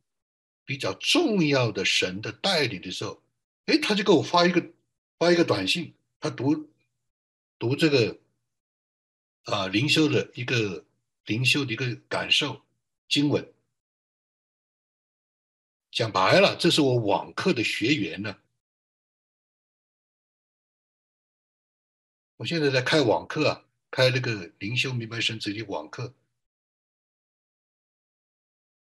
[0.64, 3.22] 比较重要的神的带领的时候，
[3.64, 4.72] 哎，他就给我发一个
[5.18, 6.70] 发一个短信，他读
[7.58, 8.18] 读这个
[9.46, 10.84] 啊灵修的一个
[11.24, 12.62] 灵修的一个感受
[13.08, 13.52] 经文，
[15.92, 18.38] 讲白了，这是我网课的学员呢。
[22.38, 26.12] 我现在在开网课啊，开那个灵修明白神旨的网课，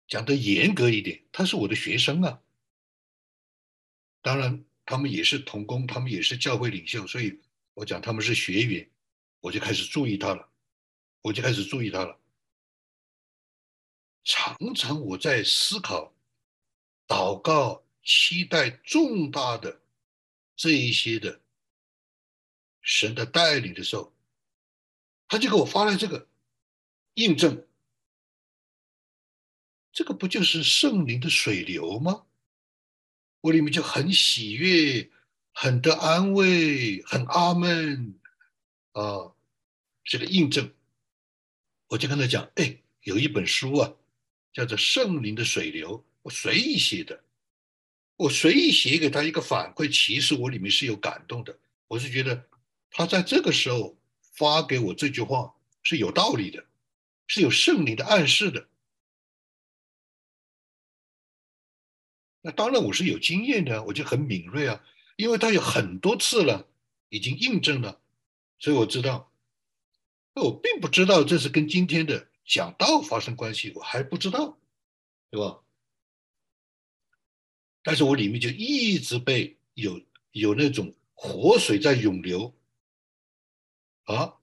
[0.06, 2.42] 讲的严格一点，他是我的学生啊。
[4.20, 7.40] 当然，他们也是同工，他们也是教会领袖，所以
[7.72, 8.88] 我讲他们是学员，
[9.42, 10.48] 我就开始注意他了，
[11.20, 12.18] 我就开始注意他了。
[14.24, 16.14] 常常我在思考、
[17.07, 19.83] 祷告、期待重大的
[20.57, 21.40] 这一些的。
[22.81, 24.12] 神的带领的时候，
[25.28, 26.28] 他就给我发来这个
[27.14, 27.66] 印证，
[29.92, 32.26] 这个不就是圣灵的水流吗？
[33.40, 35.11] 我里面就很喜悦，
[35.52, 38.18] 很得安慰，很阿门
[38.92, 39.33] 啊，
[40.05, 40.72] 这个印证。
[41.88, 43.92] 我就跟他讲，哎，有一本书啊，
[44.52, 47.22] 叫做《圣灵的水流》，我随意写的，
[48.16, 52.48] 我随意写给他一个反馈，其实我里面是有感动的，我是觉得。
[52.94, 56.66] 他在这个时候发给我这句话是有道理的，
[57.26, 58.68] 是有圣灵的暗示的。
[62.42, 64.85] 那当然我是有经验的，我就很敏锐啊，
[65.16, 66.68] 因为他有很多次了，
[67.09, 68.01] 已经印证了，
[68.62, 69.29] 所以我知道。
[70.35, 74.57] 那我并不知道这是跟今天的讲道发生关系，我还不知道，
[75.31, 75.59] 对吧？
[77.83, 82.55] 但是我里面就一直被有有那种活水在涌流。
[84.05, 84.37] 啊，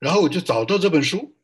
[0.00, 1.36] 然后我就找到这本书，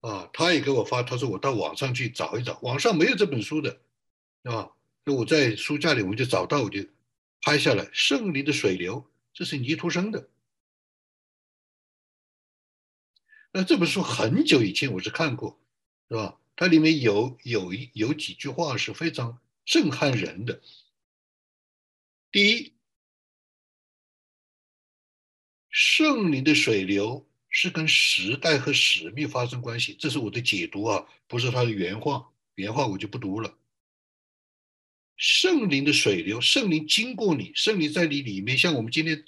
[0.00, 3.78] 啊，他也给我发，他说我到网上去找一找，网上没有这本书的，
[4.44, 4.72] 啊，
[5.04, 6.82] 那我在书架里我就找到，我就
[7.42, 9.02] 拍下来《圣灵的水流》，
[9.34, 10.28] 这是尼图生的。
[13.52, 15.60] 那这本书很久以前我是看过，
[16.08, 16.40] 是吧？
[16.56, 20.60] 它里面有有一有几句话是非常震撼人的。
[22.30, 22.72] 第一。
[25.74, 33.56] 圣灵的水流是跟时代和使命发生关系，这是我的解读啊，不是他的原话，原话我就不读了。
[35.16, 39.24] 圣灵的水流，圣灵经过你，圣灵在你里面，像我们今天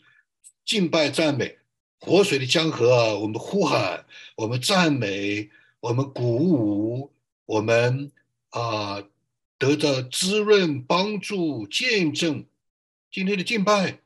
[0.66, 1.58] 敬拜赞美，
[2.00, 7.12] 活水的江河啊，我们呼喊，我们赞美，我们鼓舞，
[7.46, 8.12] 我们
[8.50, 9.02] 啊
[9.58, 12.46] 得到滋润、帮助、见证，
[13.10, 14.00] 今天的敬拜。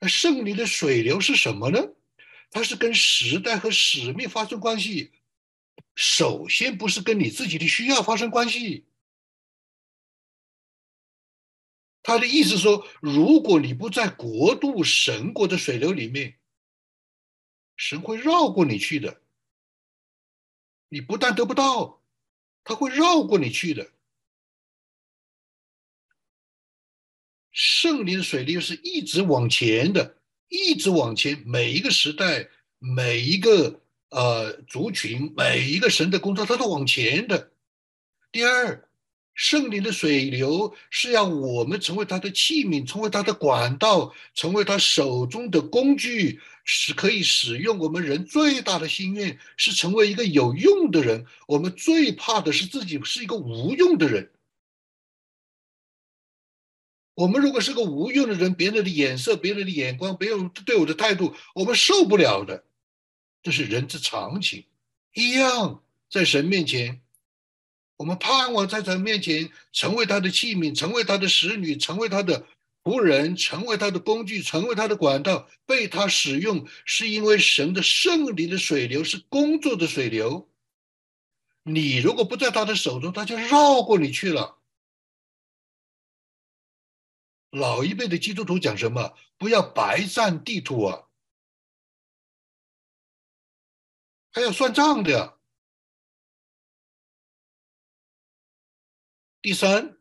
[0.00, 1.80] 那圣灵的水流是什么呢？
[2.50, 5.12] 它是跟时代和使命发生关系。
[5.94, 8.84] 首先，不是跟你自己的需要发生关系。
[12.02, 16.34] 他的意思说，如果你不在国度神国的水流里面，
[17.76, 19.20] 神会绕过你去的。
[20.88, 22.00] 你不但得不到，
[22.62, 23.90] 他会绕过你去的。
[27.50, 31.42] 圣灵水流是一直往前的，一直往前。
[31.46, 37.52] 每一个时代，每一个呃族群，每一个神的工作，它都往前的。
[38.32, 38.88] 第二，
[39.34, 47.78] 圣灵的水流是让我们成为他的器皿，成为他的管道，成为他手中的工具，是可以使用。
[47.78, 51.26] 我们人最大的心愿是成为一个有用的人。
[51.48, 54.30] 我们最怕的是自己是一个无用的人。
[57.14, 62.64] 我们如果是个无用的人，别人的眼色、别人的眼光、别人对我的态度，我们受不了的，
[63.42, 64.64] 这是人之常情。
[65.12, 67.00] 一样，在神面前，
[67.96, 72.46] 我们盼望在他面前成为他的器皿，成为他的使女，成为他的
[72.82, 80.50] 仆人，成为他的工具，成为他的管道，被他使用，是因为神的圣灵的水流是工作的水流。
[81.62, 84.58] 你如果不在他的手中，他就绕过你去了。
[87.50, 89.14] 老一辈的基督徒讲什么？
[89.38, 91.06] 不要白占地图啊！
[94.32, 95.33] 还要算账的呀。
[99.44, 99.94] 第三，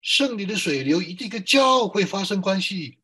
[0.00, 2.96] 圣灵的水流一定跟教会发生关系，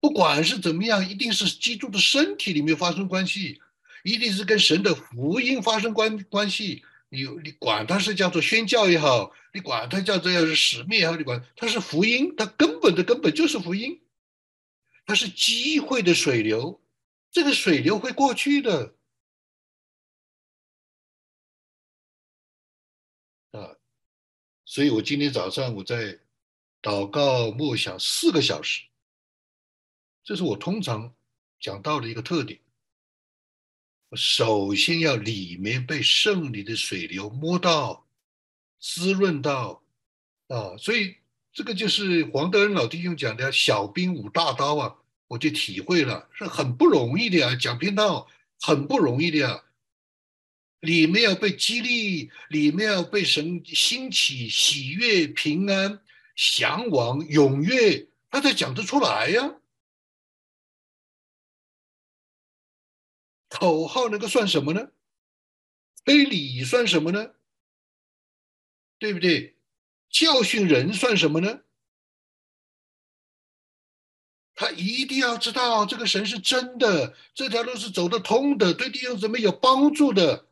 [0.00, 3.60] 不管是怎么样，一定是基督的身体里面发生关系，
[4.04, 6.82] 一定是跟神的福音发生关关系。
[7.10, 14.00] 你你管它是叫做宣教也好，你管它叫做要是使命也好，你管它是福音，它根本的根本就是福音，
[15.04, 16.80] 它是机会的水流，
[17.30, 18.94] 这个水流会过去的。
[24.70, 26.18] 所以我今天早上我在
[26.82, 28.82] 祷告默想四个小时，
[30.22, 31.14] 这是我通常
[31.58, 32.60] 讲到的一个特点。
[34.12, 38.06] 首先要里面被圣灵的水流摸到、
[38.78, 39.82] 滋润到
[40.48, 41.16] 啊，所以
[41.50, 44.94] 这个就是黄德恩老弟兄讲的“小兵舞大刀”啊，
[45.28, 47.56] 我就体会了，是很不容易的呀。
[47.56, 48.28] 讲篇道
[48.60, 49.64] 很不容易的呀，
[50.80, 56.02] 里面要被激励，里面要被神兴起、喜悦、平安、
[56.36, 59.56] 向往、踊跃，他才讲得出来呀。
[63.48, 64.90] 口号那个算什么呢？
[66.04, 67.34] 非礼算什么呢？
[68.98, 69.56] 对不对？
[70.10, 71.60] 教训人算什么呢？
[74.54, 80.47] 他一定要知道这个神是真的，这条路是走得通的，对弟兄姊妹有帮助的，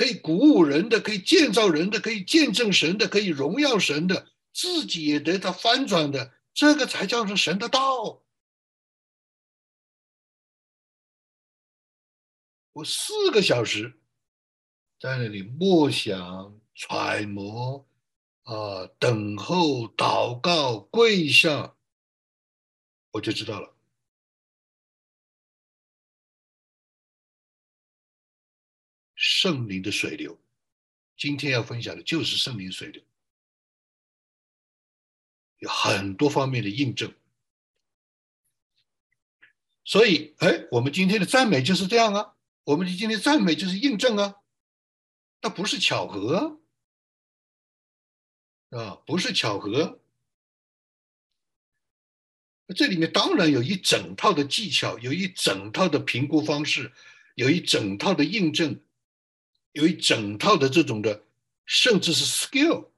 [0.00, 8.22] 可以鼓舞人的，可以建造人的，可以见证神的，可以荣耀神的，自己也得到翻转的，这个才叫做神的道。
[12.72, 14.00] 我四个小时
[14.98, 17.86] 在那里默想、揣摩，
[18.44, 21.76] 啊，等候、祷告、跪下，
[23.10, 23.76] 我就知道了。
[29.22, 30.40] 圣灵的水流，
[31.14, 33.02] 今天要分享的就是圣灵水流，
[35.58, 37.14] 有很多方面的印证。
[39.84, 42.34] 所以，哎，我们今天的赞美就是这样啊。
[42.64, 44.36] 我们今天的赞美就是印证啊，
[45.42, 46.58] 那不是巧合
[48.70, 50.00] 啊，不是巧合。
[52.74, 56.90] 这里面当然有一整套的技巧，有一整套的评估方式，
[57.34, 58.80] 有一整套的印证，
[59.72, 61.24] 有一整套的这种的，
[61.64, 62.88] 甚至是 skill。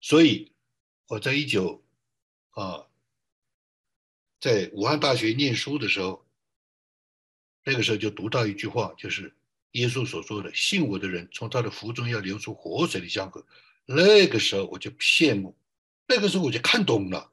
[0.00, 0.52] 所以
[1.06, 1.82] 我在一九
[2.50, 2.84] 啊。
[4.40, 6.24] 在武汉大学念书的时候，
[7.64, 9.34] 那个时候就读到一句话，就是
[9.72, 13.44] 耶稣所说的：“信我的人，从他的腹中要流出活水的江河。”
[13.84, 15.56] 那个时候我就羡慕，
[16.06, 17.32] 那个时候我就看懂了，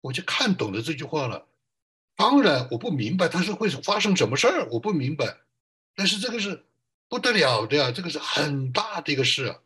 [0.00, 1.46] 我就看懂了这句话了。
[2.14, 5.38] 当然我不明白他是会发生什么事儿，我不明白，
[5.94, 6.64] 但是这个是
[7.08, 9.62] 不得了的呀，这个是很大的一个事啊。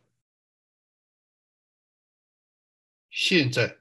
[3.09, 3.77] 现在。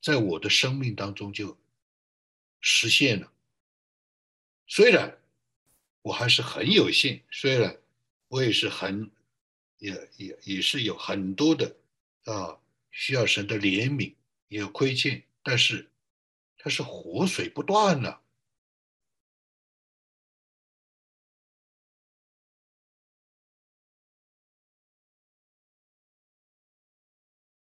[0.00, 1.58] 在我的生命当中就
[2.60, 3.32] 实现了。
[4.68, 5.18] 虽然
[6.02, 7.76] 我还是很有限，虽然
[8.28, 9.10] 我也是很
[9.78, 11.76] 也也也是有很多的
[12.24, 12.56] 啊
[12.92, 14.14] 需要神的怜悯，
[14.48, 15.90] 也有亏欠，但是
[16.58, 18.20] 它是活水不断了，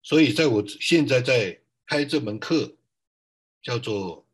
[0.01, 1.61] 所以在我现在在。
[1.89, 2.75] 开这门课
[3.61, 4.27] 叫做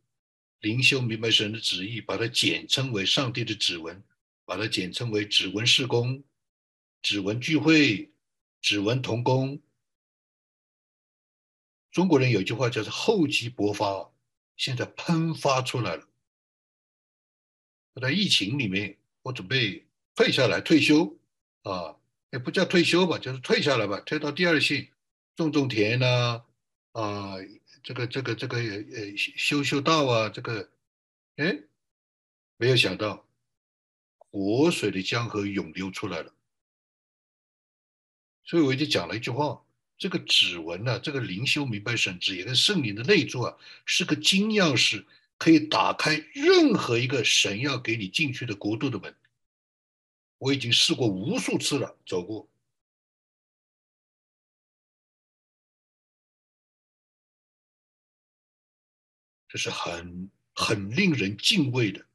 [0.62, 4.04] 灵修明白神的旨意，把它简称为上帝的指纹，
[4.44, 6.24] 把它简称为指纹事工、
[7.04, 8.12] 指纹聚会、
[8.60, 9.62] 指纹同工。
[11.94, 14.12] 中国人有句话叫做厚积薄发，
[14.58, 16.10] 现在喷发出来了。
[17.94, 19.86] 我在疫情里面，我准备
[20.16, 21.16] 退下来退休
[21.62, 21.96] 啊，
[22.32, 24.90] 也不叫退休吧，就是退下来吧，退到第二线，
[25.36, 26.44] 种种田呐。
[26.94, 27.36] 啊，
[27.84, 30.72] 这个这个这个呃修修道啊，这个，
[31.38, 31.60] 哎，
[32.58, 33.28] 没有想到
[34.18, 36.34] 活水的江河涌流出来了，
[38.44, 39.63] 所以我就讲了一句话：
[40.04, 45.06] 这个指纹呢，这个灵修明白神旨，也跟圣灵的内住啊，是个金钥匙，
[45.38, 49.16] 可以打开任何一个神要给你进去的国度的门。
[50.40, 52.50] 我已经试过无数次了，走过。
[59.48, 62.06] 这是很很令人敬畏的，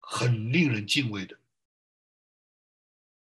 [0.00, 1.38] 很令人敬畏的。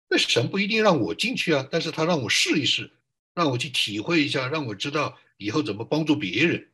[0.07, 2.93] 那神不一定让我进去啊，但是他让我试一试，
[3.39, 6.73] 让我去体会一下，让我知道以后怎么帮助别人。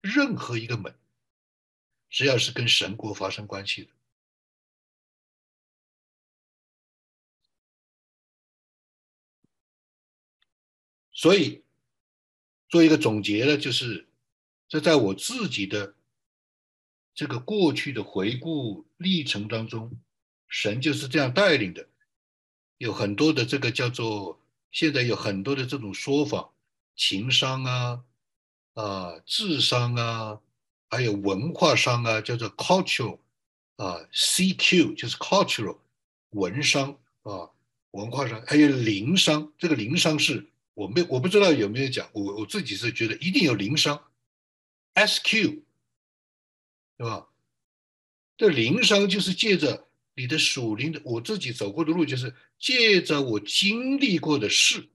[0.00, 0.98] 任何一个门，
[2.08, 3.90] 只要是跟神国发生关系的，
[11.12, 11.62] 所以
[12.70, 14.08] 做一个总结呢，就是
[14.68, 15.94] 这在我自己的
[17.14, 20.00] 这个过去的回顾历程当中，
[20.50, 21.88] 神就是这样带领的。
[22.76, 24.38] 有很多的这个叫做
[24.70, 26.50] 现在有很多的这种说法，
[26.94, 28.04] 情商啊。
[28.74, 30.40] 啊，智商啊，
[30.88, 33.18] 还有文化商啊，叫做 cultural
[33.76, 35.78] 啊，CQ 就是 cultural
[36.30, 37.50] 文商啊，
[37.90, 39.52] 文化商，还有灵商。
[39.58, 44.02] 这个灵商是我没我不知道有没有讲，我我自己是觉得一定有灵商
[44.94, 45.62] ，SQ
[46.96, 47.28] 对吧？
[48.36, 54.88] 这灵商就是借着你的属灵的，我自己走过的路，就是借着我经历过的事，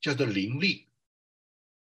[0.00, 0.86] 叫做灵力。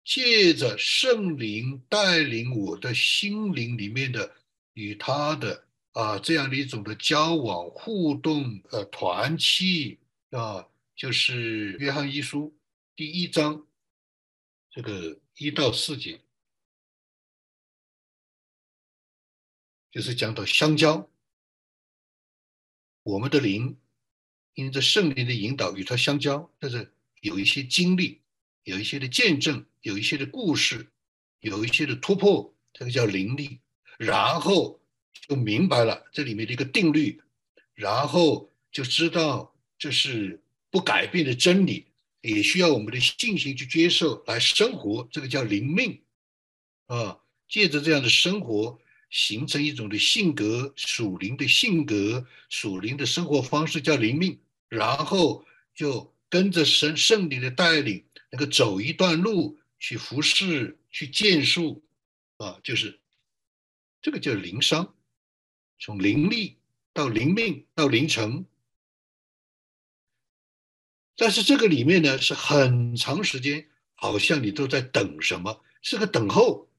[0.02, 4.34] 借着圣灵带领我的心灵里面的
[4.72, 9.98] 与他的啊这样的一种的交往互动呃团契
[10.30, 10.66] 啊，
[10.96, 12.56] 就是约翰一书
[12.96, 13.66] 第一章
[14.70, 16.20] 这个一到四节，
[19.92, 21.08] 就是讲到相交，
[23.10, 23.76] 我们的灵
[24.54, 28.20] 因着圣灵的引导与他相交，但是有一些经历。
[28.64, 30.86] 有一些的见证，有一些的故事，
[31.40, 33.58] 有一些的突破，这个叫灵力。
[33.98, 34.78] 然后
[35.28, 37.20] 就明白了这里面的一个定律，
[37.74, 41.86] 然后就知道这是不改变的真理，
[42.20, 45.08] 也需要我们的信心去接受来生活。
[45.10, 46.02] 这个叫灵命
[46.86, 48.78] 啊，借着这样的生活，
[49.10, 54.38] 形成一种的性格，属灵的性格，属灵的生活方式叫灵命。
[54.68, 55.44] 然后
[55.74, 58.04] 就跟着神圣灵的带领。
[58.30, 61.82] 那个走一段路去服侍、去建树，
[62.36, 63.00] 啊，就是
[64.00, 64.94] 这个叫灵商，
[65.80, 66.56] 从灵力
[66.92, 68.46] 到灵命到灵成。
[71.16, 76.69] 但是这个里面呢，是很长时间，好像你都在等什么，是个等候。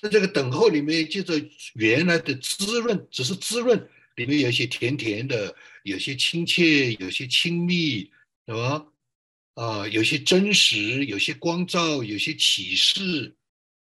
[0.00, 1.34] 在这个等候里面，接着
[1.74, 8.10] 原来的滋润，只是滋润，里面有一些甜甜的，有些亲切，有些亲密，
[8.46, 8.86] 是吧？
[9.54, 13.36] 啊，有些真实，有些光照，有些启示，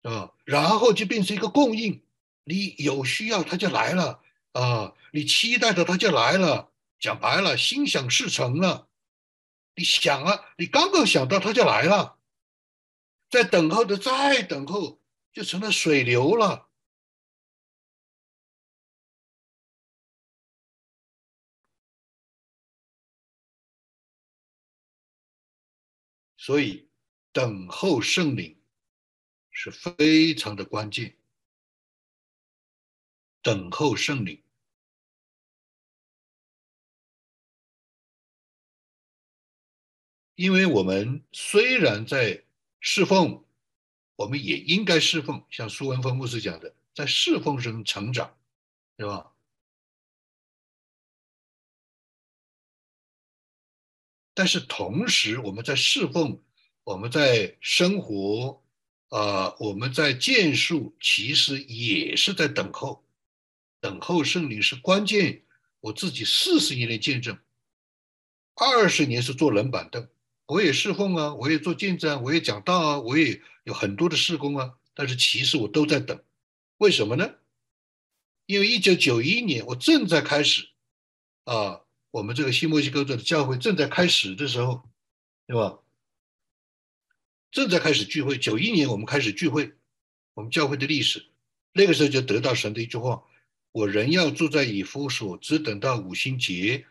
[0.03, 2.01] 啊，然后就变成一个供应。
[2.45, 4.21] 你有需要，他就来了
[4.53, 4.93] 啊！
[5.11, 6.71] 你期待的，他就来了。
[6.99, 8.87] 讲白了，心想事成了。
[9.75, 12.17] 你想啊，你刚刚想到，他就来了。
[13.29, 14.98] 在等候的，再等候，
[15.31, 16.69] 就成了水流了。
[26.37, 26.89] 所以，
[27.31, 28.59] 等候圣灵
[29.51, 31.15] 是非常的关键。
[33.41, 34.43] 等候圣灵，
[40.35, 42.45] 因为我们虽然在
[42.79, 43.45] 侍奉，
[44.19, 48.37] 我们也应该侍奉，像苏文峰牧师讲的，在侍奉中成长，
[48.97, 49.31] 对吧？
[54.33, 56.43] 但是同时，我们在侍奉，
[56.83, 58.61] 我们在生活，
[59.07, 63.05] 啊，我们在建树，其实也是在等候，
[63.79, 65.45] 等候圣灵是关键。
[65.79, 67.39] 我自己四十年的见证，
[68.55, 70.09] 二十年是坐冷板凳，
[70.49, 74.73] 我也侍奉啊，我也做见证啊，我也讲道啊，我也有很多的事工啊。
[74.95, 76.19] 但是其实我都在等，
[76.77, 77.35] 为什么呢？
[78.47, 80.67] 因为一九九一年我正在开始，
[81.43, 81.81] 啊。
[82.11, 84.81] 我们这个新墨西哥州的教会正在开始的时候，
[85.45, 85.77] 对吧？
[87.51, 88.35] 正在开始聚会。
[88.35, 89.73] 九一年我们开始聚会，
[90.33, 91.27] 我们教会的历史，
[91.73, 93.21] 那个时候就得到神的一句话
[93.71, 96.83] ：“我人要住在以弗所，只等到五星节。”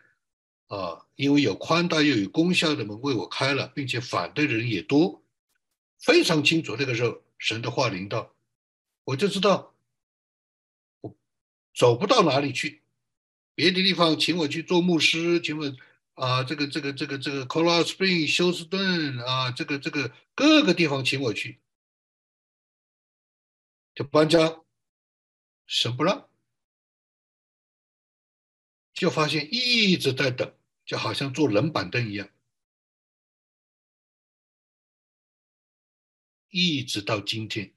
[0.69, 5.21] 啊，因为有宽大又有功效的门为我开了，并且反对的人也多，
[5.99, 6.75] 非常清楚。
[6.79, 8.33] 那个时候神的话临到，
[9.03, 9.75] 我就知道
[11.01, 11.15] 我
[11.75, 12.81] 走不到哪里去。
[13.55, 15.75] 别的地方请我去做牧师，请我
[16.13, 21.59] 啊，这个这个这个这个 Colorado Spring 休斯顿啊，这个这个各个地方请我去，
[23.95, 24.61] 就搬家，
[25.65, 26.29] 神不让，
[28.93, 30.53] 就发现一直在等，
[30.89, 32.27] 就好像坐冷板凳一样，
[36.49, 37.71] 一直到今天，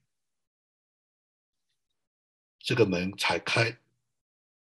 [2.59, 3.79] 这个门才开。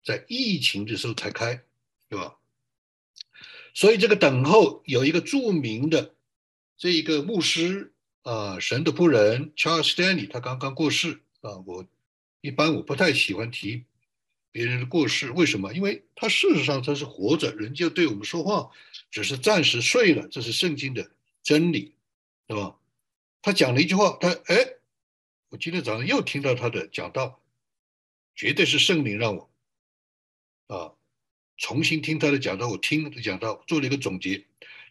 [0.04, 1.64] 在疫情的时候才开，
[2.08, 2.38] 对吧？
[3.74, 6.14] 所以这个等候有一个著名的
[6.78, 11.58] 这一个牧师啊，神的仆人 Charles Stanley，他刚刚过世啊。
[11.66, 11.88] 我
[12.42, 13.87] 一般我不太喜欢提
[14.58, 15.72] 别人的过世，为什么？
[15.72, 18.72] 因为他事实上他是活着，人就对我们说话，
[19.12, 21.12] 只是暂时睡了，这是圣经的
[21.43, 21.93] 真理，
[22.49, 22.76] 是吧？
[23.43, 24.55] 他讲了一句话，他哎，
[25.49, 27.39] 我今天早上又听到他的讲道，
[28.36, 29.47] 绝对是圣灵让我
[30.66, 30.93] 啊。
[31.58, 34.43] 重新听他的讲道，我听讲道做了一个总结。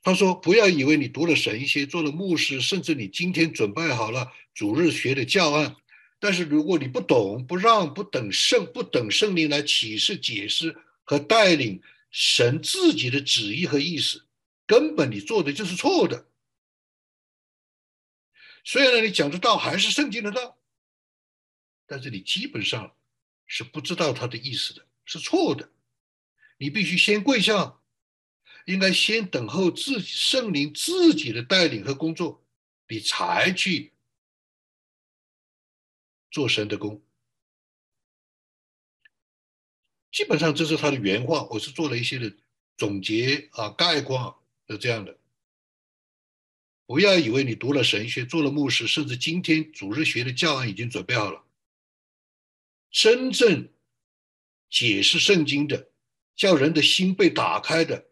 [0.04, 5.74] 他说：“不要以为你读了神学，做了牧师，甚至你今天准备好了主日学的教案，
[6.26, 14.26] 但是如果你不懂、不让、不等圣、不等圣灵来启示、解释和带领神自己的旨意和意思，
[14.66, 16.26] 根本你做的就是错的。
[18.64, 20.58] 虽然你讲的道还是圣经的道，
[21.86, 22.96] 但是你基本上
[23.46, 25.70] 是不知道他的意思的，是错的。”
[26.58, 27.78] 你必须先跪下，
[28.64, 32.44] 应该先等候自己圣灵自己的带领和工作，
[32.88, 33.92] 你才去
[36.36, 37.02] 做神的工。
[40.12, 42.30] 基本上这是他的原话，我是做了一些的
[42.76, 45.16] 总结啊概括的这样的。
[46.84, 51.42] 不要以为你读了神学，做了牧师，甚至今天主日学的教案已经准备好了，
[52.90, 53.72] 真正
[54.68, 55.90] 解释圣经的。
[56.34, 58.10] 叫人的心被打开的，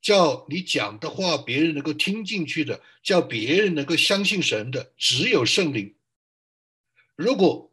[0.00, 5.93] 叫你讲的话别人能够听进去的，叫别人能够相信神的，只有圣灵。
[7.16, 7.72] 如果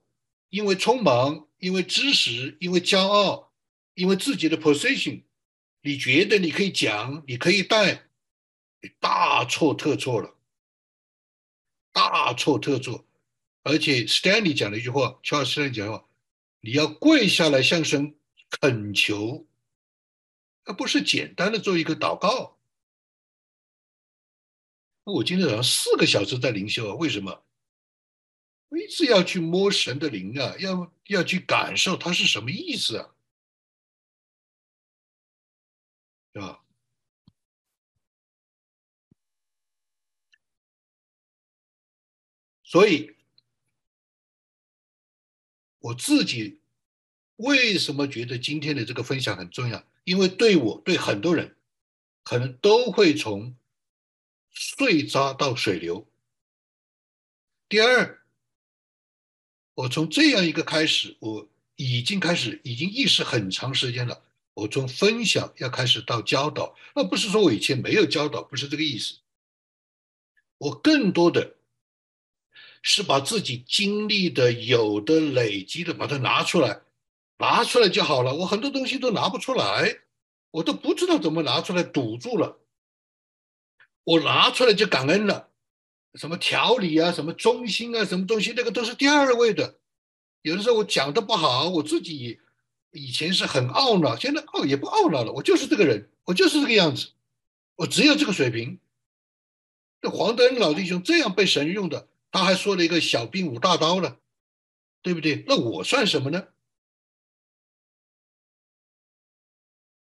[0.50, 3.52] 因为匆忙、因为知识、因为骄傲、
[3.94, 5.24] 因为自己的 position，
[5.82, 8.10] 你觉得你可以讲、你可以带，
[8.82, 10.36] 你大错特错了，
[11.92, 13.06] 大错特错。
[13.64, 16.06] 而且 Stanley 讲了一句话，Charles Stanley 讲的话，
[16.60, 18.16] 你要跪下来向神
[18.50, 19.48] 恳求。
[20.64, 22.60] 而不是简单的做一个祷告。
[25.06, 27.44] 我今天早上四个小时在灵修啊，为什么？
[28.72, 33.14] 我一直要去摸神的灵啊，要要去感受它是什么意思啊，
[36.32, 36.64] 对吧？
[42.64, 43.14] 所以
[45.80, 46.62] 我自己
[47.36, 49.86] 为什么觉得今天的这个分享很重要？
[50.06, 51.58] 因为对我对很多人，
[52.24, 53.54] 可能都会从
[54.50, 56.08] 碎渣到水流。
[57.68, 58.21] 第二，
[59.82, 64.22] 我从这样一个开始，我已经开始，已经意识很长时间了。
[64.54, 69.16] 我从分享要开始到教导，那不是说我以前没有教导，不是这个意思。
[70.60, 71.56] 我更多的
[72.84, 76.82] 是把自己经历的、有的、累积的，把它拿出来。
[77.40, 80.02] 拿出来就好了，我很多东西都拿不出来，
[80.52, 82.60] 我都不知道怎么拿出来，堵住了。
[84.04, 85.50] 我拿出来就感恩了，
[86.16, 89.80] 什么条理啊，什么中心啊，什么东西，那个都是第二位的。
[90.42, 92.40] 有的时候我讲的不好，我自己
[92.92, 97.12] 以前是很懊恼，现在懊也不懊恼了，我就是这个人，我就是这个样子，
[97.76, 98.80] 我只有这个水平。
[100.02, 104.18] 这黄德恩老弟兄这样被神用的，他还说了一个小兵舞大刀呢，
[105.04, 105.46] 对不对？
[105.48, 106.48] 那我算什么呢？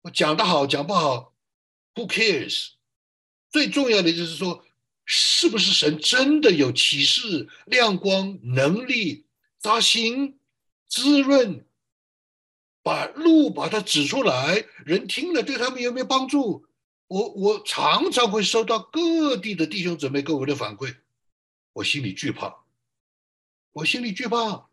[0.02, 1.34] 我讲的好，讲不好
[1.96, 2.74] ，Who cares？
[3.50, 4.64] 最重要的就是说，
[5.12, 9.26] 是不是神真的有启示、亮光、能力、
[9.58, 10.40] 扎心、
[10.88, 11.66] 滋润，
[12.84, 16.68] 把路把它指出来，人听了对他们有没有帮助？
[17.08, 20.96] 我我常常会收到各地的弟兄姊妹给我的反馈，
[21.74, 22.64] 我心里惧怕，
[23.72, 24.70] 我心里惧怕，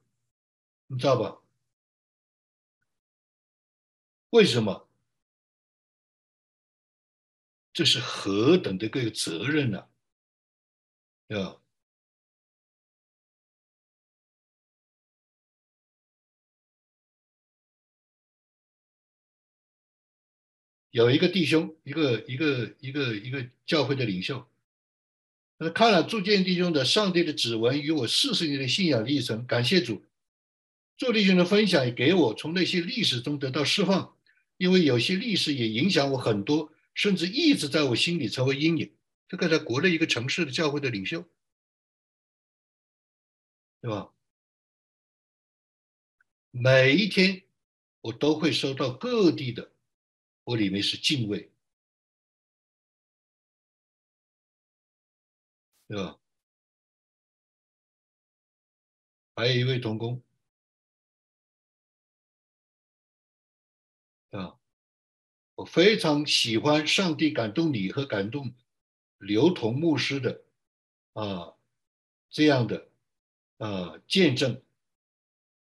[0.89, 1.39] 你知道吧？
[4.29, 4.87] 为什么？
[7.73, 9.87] 这是何等的个责任呢？
[20.91, 24.47] 有一个弟兄，一个一个一个一个教会的领袖，
[25.59, 30.03] 他看了铸剑弟兄的《上帝的指纹与我四十年的信仰历程》，感谢主，
[30.97, 34.17] 做弟兄的分享也给我从那些历史中得到释放，
[34.57, 36.73] 因为有些历史也影响我很多。
[36.95, 38.91] 甚至一直在我心里成为阴影。
[39.29, 41.25] 这个在国内一个城市的教会的领袖，
[43.81, 44.13] 对吧？
[46.51, 47.45] 每一天
[48.01, 49.73] 我都会收到各地的，
[50.45, 51.53] 我里面是敬畏，
[55.89, 56.19] 对吧？
[59.35, 60.23] 还有一位同工，
[64.31, 64.59] 啊。
[65.57, 68.55] 我非常喜欢上帝感动你和感动
[69.19, 70.43] 刘同牧师的
[71.13, 71.55] 啊
[72.31, 72.89] 这样的
[73.59, 74.61] 啊见证。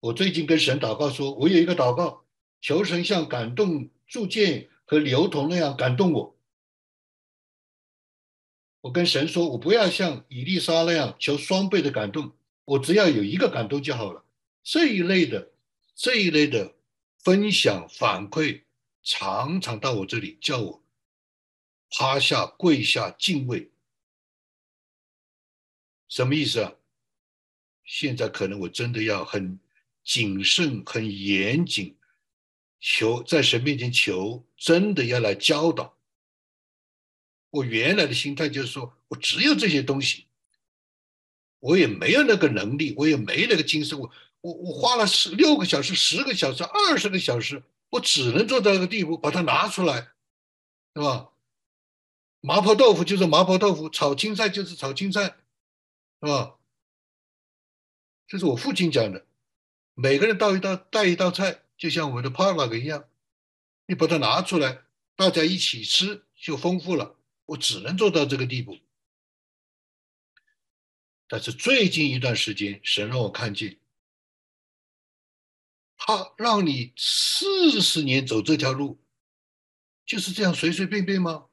[0.00, 2.24] 我最近跟神祷告说，我有一个祷告，
[2.60, 6.36] 求神像感动铸剑和刘同那样感动我。
[8.82, 12.32] 我跟神说，我不要像以丽莎那样求双倍的感动，
[12.64, 14.24] 我只要有一个感动就好了。
[14.62, 15.52] 这一类的
[15.94, 16.74] 这一类的
[17.18, 18.62] 分享反馈。
[19.06, 20.82] 常常到我这里叫我
[21.96, 23.70] 趴下跪下敬畏，
[26.08, 26.72] 什么意思啊？
[27.84, 29.60] 现在可能我真的要很
[30.02, 31.96] 谨慎、很严谨，
[32.80, 35.96] 求在神面前求，真的要来教导。
[37.50, 40.26] 我原来的心态就是说，我只有这些东西，
[41.60, 47.62] 我也没有那个能力，我也没那个精神，我我我花了十六个小时、十个小时、二十个小时。
[47.90, 50.10] 我只能做到这个地步，把它拿出来，
[50.96, 51.30] 是吧？
[52.46, 55.34] 麻婆豆腐就是麻婆豆腐，炒青菜就是炒青菜，
[56.20, 56.58] 是吧？
[58.26, 59.26] 这是我父亲讲的。
[59.94, 63.08] 每个人倒一道带一道菜，就像我的 p a r 一样，
[63.86, 64.82] 你把它拿出来，
[65.16, 67.16] 大家一起吃就丰富了。
[67.46, 68.76] 我只能做到这个地步。
[71.26, 73.78] 但是最近一段时间，神让我看见。
[75.96, 79.02] 他让你四十年走这条路，
[80.04, 81.46] 就是这样随随便便吗？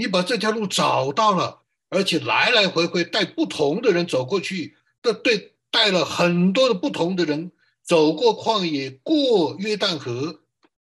[0.00, 10.42] 你把这条路找到了，而且来来回回带不同的人走过去，的对带了很多的不同的人走过旷野，过约旦河，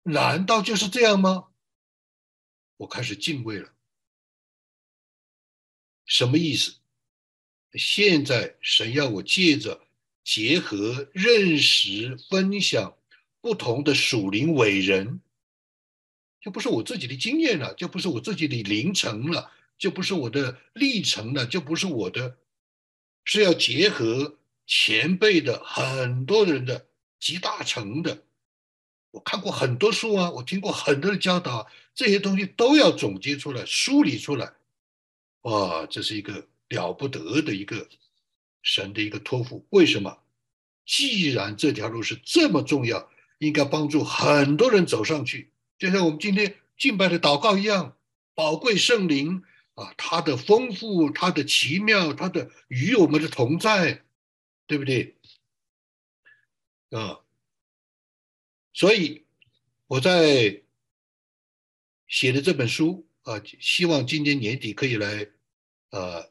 [0.04, 1.48] 难道就是这样吗？
[2.78, 3.74] 我开始敬畏了。
[6.06, 6.76] 什么意思？
[7.74, 9.82] 现在神要我借着。
[10.24, 12.96] 结合认识、分享
[13.42, 15.20] 不同的属灵伟人，
[16.42, 22.38] 就不是我自己的经验了，就不是我自己的灵程了，就不是我的历程了，就不是我的，
[23.24, 26.88] 是要结合前辈的很多人的
[27.20, 28.24] 集大成的。
[29.12, 34.54] 我看过很多书啊，我听过很多的教导，这些东西都要总结出来、梳理出来。
[35.44, 37.88] 哇，这是一个了不得的一个。
[38.64, 40.20] 神的一个托付，为什么？
[40.86, 45.51] 既然这条路是这么重要，应该帮助很多人走上去，
[45.82, 47.98] 就像我们今天敬拜的祷告一样，
[48.36, 49.42] 宝贵圣灵
[49.74, 54.04] 啊，它的丰富，它的奇妙，它的与我们的同在，
[54.68, 55.16] 对不对？
[56.92, 57.22] 啊，
[58.74, 59.26] 所以
[59.88, 60.62] 我在
[62.08, 65.28] 写的这本书啊，希望今年年底可以来，
[65.90, 66.30] 呃。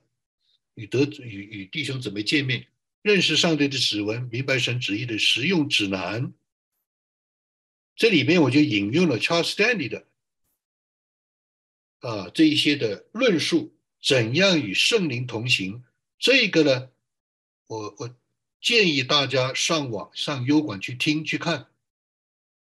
[0.74, 2.68] 与德与与弟兄姊妹见面，
[3.02, 6.32] 认识上帝的指纹，明白神旨意的实用指南。
[8.00, 10.06] 这里面我就引用了 Charles Stanley 的
[11.98, 15.84] 啊这一些的论述，怎样与圣灵同行？
[16.18, 16.90] 这个呢，
[17.66, 18.16] 我我
[18.58, 21.66] 建议大家上网上优管去听去看，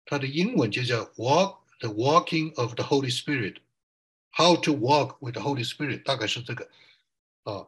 [0.06, 6.68] 它的英文就叫 Walk the Walking of the Holy Spirit，How to Walk with the Holy Spirit，大概是这个
[7.44, 7.68] 啊。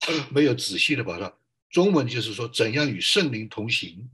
[0.30, 1.34] 没有仔细的把它，
[1.70, 4.10] 中文就是说怎样与圣灵同行。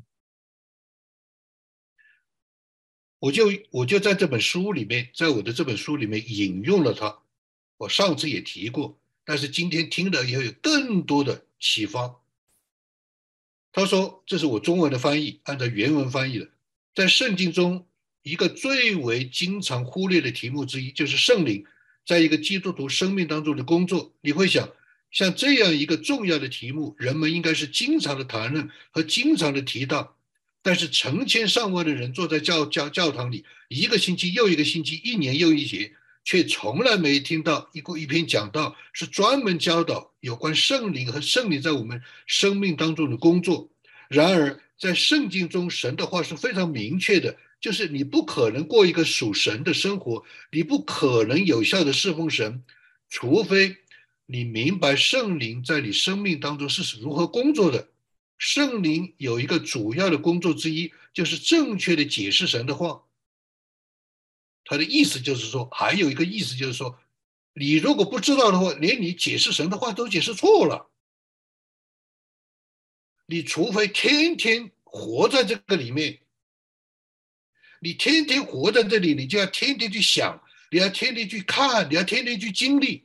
[3.19, 7.19] 我就我就在这本书里面，在我的这本书里面引用了它。
[7.77, 12.17] 我上次也提过，但是今天听了以后有更多的启发。
[13.73, 16.49] 他说：“这是我中文的翻译，按照原文翻译的。
[16.95, 17.87] 在圣经中，
[18.23, 21.65] 一个最为经常忽略的题目之一，就是圣灵
[22.07, 24.13] 在一个基督徒生命当中的工作。
[24.21, 24.69] 你会想。”
[25.11, 30.18] 像这样一个重要的题目，人们应该是经常的谈论和经常的提到，
[30.63, 35.93] 但是成千上万的人坐在教教教堂里，一个星期又一个星期，一年又一年，
[36.25, 43.71] 却从来没听到一个一篇讲道是专门教导有关圣灵和圣灵在我们生命当中的工作。
[44.09, 52.63] 然而，在圣经中，神的话是非常明确的，就是你不可能过一个属神的生活，你不可能有效的侍奉神，
[53.09, 53.77] 除非。
[54.31, 57.89] 你明白圣灵在你生命当中是如何工作的？
[58.39, 63.05] 圣灵有一个主要的工作之一，就是正确的解释神的话。
[64.65, 66.99] 他的意思就是说，还有一个意思就是说，
[67.55, 70.89] 你如果不知道的话，连你解释神的话都解释错了。
[73.27, 76.21] 你除非天天活在这个里面，
[77.81, 83.05] 你天天活在这里，你就要天天去想，你要天天去看，你要天天去经历。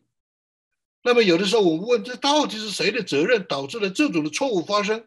[1.01, 5.05] 那么有的时候我们问，这到底是谁的责任导致了这种的错误发生？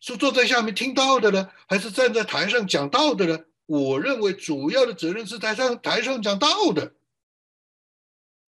[0.00, 3.44] 是坐在下面听到的呢，还是站在台上讲道的呢？
[3.66, 6.94] 我认为主要的责任是台上台上讲道的。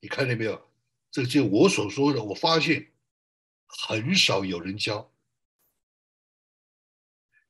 [0.00, 0.70] 你看见没有？
[1.10, 2.92] 这就我所说的，我发现
[3.66, 5.12] 很少有人教，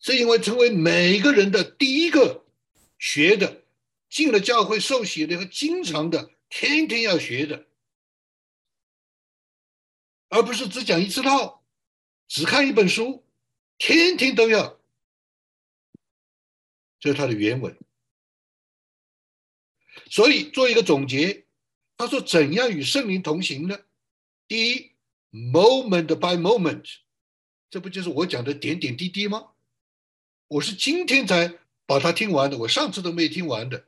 [0.00, 2.46] 是因为成为每个人的第一个
[2.98, 3.62] 学的，
[4.08, 7.66] 进了教会受洗的和经常的，天天要学的，
[10.30, 11.62] 而不是只讲一次道，
[12.26, 13.24] 只看一本书，
[13.80, 14.78] 天天都要。
[17.00, 17.76] 这是他的原文。
[20.10, 21.46] 所以做一个总结。
[21.96, 23.78] 他说：“怎样与圣灵同行呢？
[24.48, 24.92] 第一
[25.32, 26.86] ，moment by moment，
[27.68, 29.48] 这不就是我讲的点点滴滴吗？
[30.48, 33.84] 我是今天才把它听完的，我上次都没听完的。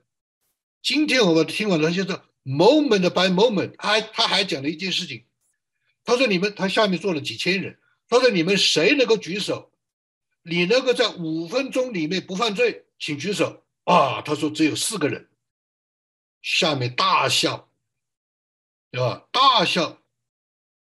[0.83, 3.75] 今天我把它听完了，就是 moment by moment。
[3.79, 5.25] 还他还讲了一件事情，
[6.05, 7.79] 他说：你们他下面坐了几千人，
[8.09, 9.72] 他说你们谁能够举手？
[10.43, 13.65] 你能够在五分钟里面不犯罪，请举手。
[13.85, 15.29] 啊，他说只有四个人，
[16.41, 17.69] 下面大笑。”
[18.93, 19.27] 对吧？
[19.33, 20.03] 大笑，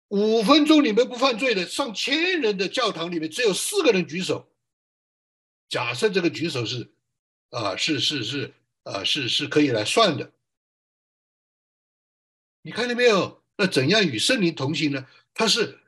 [0.08, 4.52] 五分钟里面不犯罪的，上千人的教堂里面只有四个人举手。
[5.70, 6.92] 假设这个举手是，
[7.48, 10.30] 啊，是是是，啊，是是可以来算的。
[12.60, 13.42] 你看见没有？
[13.56, 15.06] 那怎样与圣灵同行呢？
[15.32, 15.78] 它是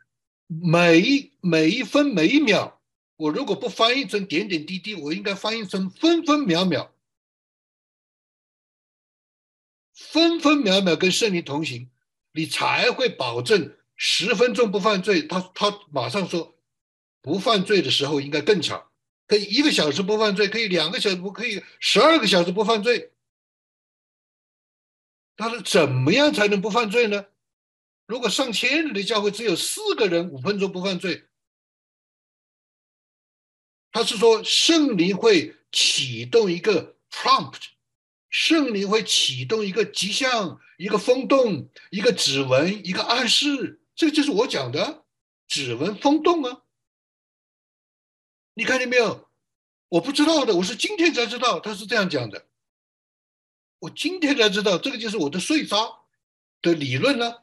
[0.46, 2.77] 每一每一分每一秒。
[3.18, 6.92] 我如果不翻译成点点滴滴，我应该翻译成分分秒秒，
[9.92, 11.90] 分分秒秒跟圣灵同行。
[12.32, 15.26] 你才会保证十分钟不犯罪。
[15.26, 16.56] 他他马上说，
[17.20, 18.88] 不犯罪的时候应该更长，
[19.26, 23.12] 可以一个小时不犯罪，可以两个小时不可以十二个小时不犯罪。
[25.36, 27.26] 他说怎么样才能不犯罪呢？
[28.06, 31.27] 如果上千人的教会只有四个人五分钟不犯罪，
[33.92, 37.62] 他是说圣灵会启动一个 prompt。
[38.30, 45.06] 圣灵会启动一个迹象、一个风动、一个指纹、一个暗示，这个就是我讲的
[45.46, 46.62] 指纹风动啊！
[48.52, 49.30] 你看见没有？
[49.88, 52.46] 我不知道的，我是今天才知道他是这样讲的。
[53.78, 55.76] 我今天才知道，这个就是我的碎渣
[56.60, 57.36] 的理论呢，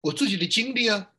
[0.00, 1.12] 我自己的经历啊。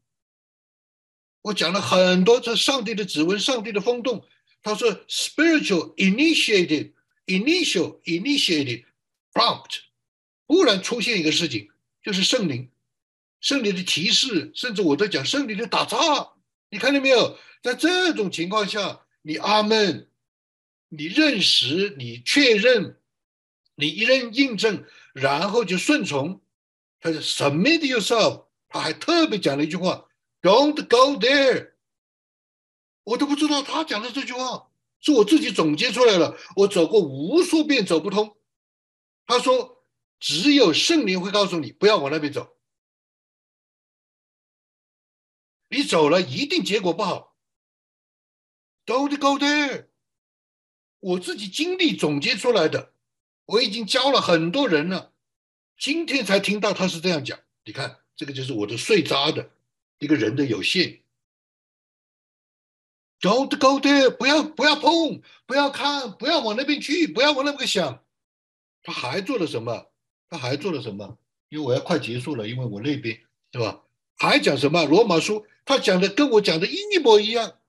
[1.43, 4.25] 我讲了很多这上帝的指纹、上帝的风动。
[4.67, 6.91] 他说：“spiritual initiated,
[7.25, 8.83] initial initiated。”
[9.31, 9.79] prompt，
[10.45, 11.69] 忽然出现一个事情，
[12.03, 12.69] 就是圣灵，
[13.39, 15.97] 圣灵的提示，甚至我在讲圣灵的打岔。
[16.69, 17.37] 你看见没有？
[17.61, 20.09] 在这种情况下，你阿门，
[20.89, 22.97] 你认识，你确认，
[23.75, 26.41] 你一认印证，然后就顺从。
[26.99, 28.47] 他说 submit yourself。
[28.67, 30.09] 他还特别讲了一句话
[30.41, 31.71] ：Don't go there。
[33.07, 36.37] 我都不知道他讲的这句话是我自己总结出来了。
[36.57, 38.35] 我走过无数遍走不通。
[39.25, 39.85] 他说
[40.19, 42.57] ：“只有圣灵会告诉你不要往那边走，
[45.69, 47.37] 你走了一定结果不好。
[48.85, 49.87] Don't go there。
[50.99, 52.91] 我自己经历总结出来的，
[53.45, 55.13] 我已经教了很多人了，
[55.77, 57.39] 今天才听到他是这样讲。
[57.63, 59.49] 你看，这个就是我的碎渣的
[59.99, 61.01] 一个人的有限。
[63.19, 68.03] Don't go there，不要不要碰，不要看，不要往那边去，不要往那边想。”
[68.83, 69.91] 他还做了什么？
[70.29, 71.17] 他还做了什么？
[71.49, 73.19] 因为我要快结束了，因为我那边
[73.51, 73.81] 对吧？
[74.17, 74.83] 还讲什么？
[74.85, 77.59] 罗马书他讲的跟我讲的一模一样。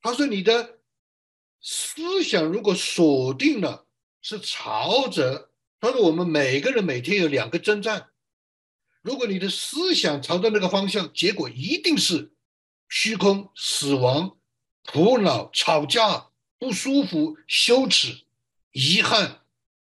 [0.00, 0.78] 他说你的
[1.60, 3.86] 思想如果锁定了
[4.20, 8.08] 是朝着，他说我们每个人每天有两个征战，
[9.00, 12.32] 如果你的思想朝着那个方向，结果一定是
[12.88, 14.36] 虚空、死亡、
[14.86, 16.28] 苦恼、吵架、
[16.58, 18.22] 不舒服、羞耻、
[18.72, 19.40] 遗憾、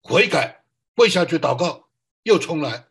[0.01, 0.61] 悔改。
[0.95, 1.89] 跪下去祷告，
[2.23, 2.87] 又重来。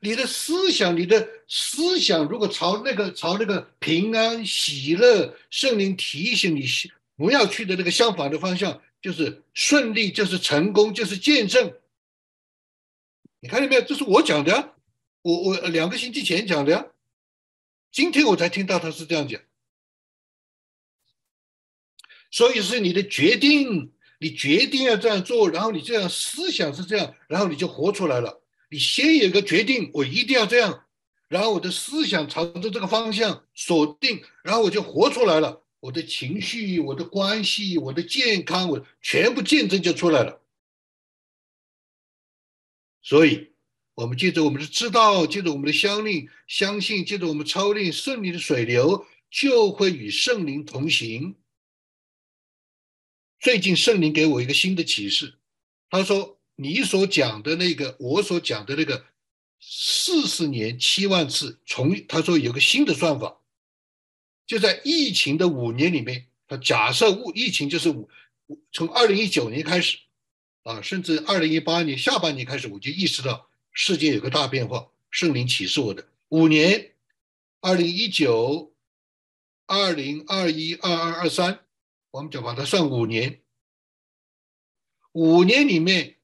[0.00, 6.66] 你的思想，你的思想，如果朝那个朝那个平安、喜乐、圣灵提醒你
[7.16, 11.72] 不要去的那个相反的方向，就是顺利，就是成功，就是见证。
[13.38, 13.82] 你看见没有？
[13.82, 14.74] 这是我讲的，
[15.22, 16.86] 我我两个星期前讲的呀，
[17.92, 19.40] 今天我才听到他是这样讲。
[22.34, 23.92] 所以是你的决定。
[24.18, 28.42] 你决定要这样做，然后你这样思想是这样，然后你就活出来了。
[28.70, 30.84] 你先有个决定，我一定要这样，
[31.28, 35.62] 然后我的思想朝着这个方向锁定，然后我就活出来了。
[35.80, 40.40] 我的情绪、我的关系、我的健康，我全部见证就出来了。
[43.02, 43.50] 所以，
[43.94, 51.34] 我们借着我们的知道，借着我们的相令相信，借着我们操练顺利的水流，就会与圣灵同行。
[53.44, 55.34] 最近圣灵给我一个新的启示，
[55.90, 59.04] 他说你所讲的那个，我所讲的那个
[59.60, 63.36] 四十年七万次，从他说有个新的算法，
[64.46, 68.08] 就在疫情的五年里面，他假设疫疫情就是五
[68.72, 69.98] 从二零一九年开始
[70.62, 76.92] 啊，甚至二零一八年下半年开始，我就意识到世界有个大变化，圣灵启示我的五年，
[77.60, 78.72] 二零一九。
[79.66, 81.63] 二零二一二二二三，
[82.14, 83.40] 我们就把它算五年。
[85.10, 86.14] 五年里面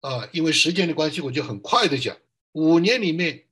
[0.00, 2.18] 啊，因为时间的关系，我就很快的讲。
[2.52, 3.46] 五年里面，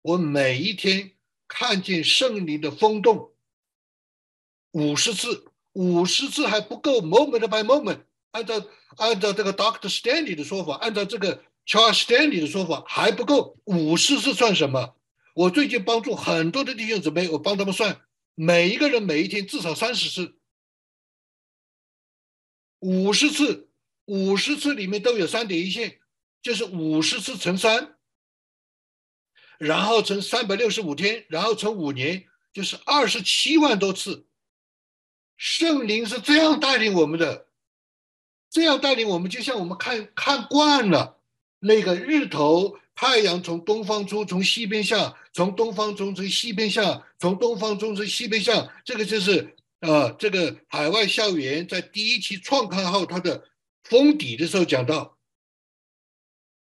[0.00, 1.12] 我每一天
[1.46, 3.34] 看见圣灵的风动
[4.70, 8.00] 五十次，五十次还不够，moment by moment。
[8.30, 14.96] 按照按照这个 Doctor Stanley 的说法，按照这个 Charles Stanley 的说法还不够，五十次算什么？
[15.34, 18.00] 我最近帮助很多的弟兄姊妹，我帮他们算。
[18.34, 20.34] 每一个人每一天至少三十次，
[22.82, 23.68] 五十次，
[24.04, 25.98] 五十次里面都有三点一线，
[26.42, 27.96] 就是五十次乘三，
[29.58, 34.26] 然后乘三百六十五天，然后乘五年，就是二十七万多次。
[35.36, 37.46] 圣灵是这样带领我们的，
[38.50, 41.20] 这样带领我们，就像我们看看惯了
[41.60, 42.78] 那个日头。
[42.94, 48.70] 太阳从东方出，从西边下，从东方出，从西边下，从东方出，从西边下。
[48.84, 53.48] 这个就是啊，这个海外校园在第一期创刊号它的
[53.82, 55.18] 封底的时候讲到，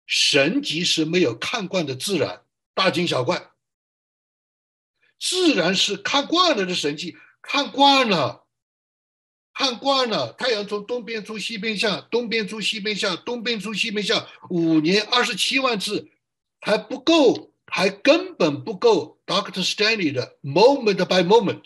[0.05, 2.43] 神即是没有看惯的自然，
[2.75, 3.51] 大惊小怪。
[5.19, 8.45] 自然是看惯了的神迹，看惯了。
[9.53, 16.09] 看惯了，太阳从东边出西边下，东边出西边下，东边出西边下，五年二十七万次
[16.61, 19.19] 还不够，还根本不够。
[19.25, 21.63] Doctor Stanley 的 moment by moment，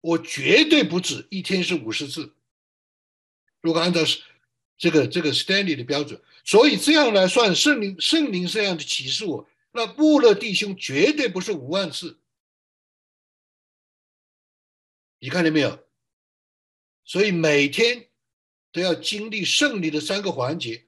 [0.00, 2.34] 我绝对不止一天是五十次。
[3.60, 4.00] 如果按照
[4.76, 12.18] 这个这个 Stanley 的标准，所以这样来算，圣灵圣灵这样的启示我，那布勒弟兄绝对不是五万次。
[15.18, 15.84] 你看见没有？
[17.04, 18.08] 所以每天
[18.70, 20.84] 都要经历胜利的三个环节，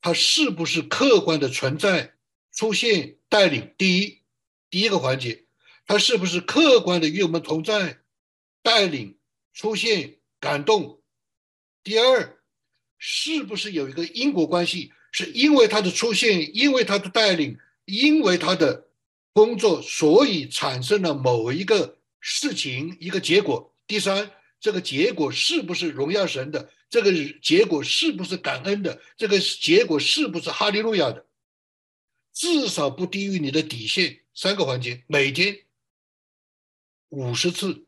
[0.00, 2.14] 它是不是客观的存在、
[2.52, 3.74] 出现、带领？
[3.76, 4.22] 第一，
[4.70, 5.46] 第一个环节，
[5.84, 8.00] 它是不是客观的与我们同在、
[8.66, 9.16] 带领、
[9.52, 11.00] 出现、感动？
[11.84, 12.36] 第二，
[12.98, 14.92] 是不是有一个因果关系？
[15.12, 18.88] 是因为他的出现，因为他的带领，因为他的
[19.32, 23.72] 工作，所以产生了某一个事情、一个结果？
[23.86, 24.32] 第三。
[24.58, 26.72] 这个结果是不是荣耀神的？
[26.88, 29.00] 这个结果是不是感恩的？
[29.16, 31.24] 这个结果是不是哈利路亚的？
[32.32, 34.22] 至少不低于你的底线。
[34.34, 35.60] 三个环节，每天
[37.10, 37.85] 五十次，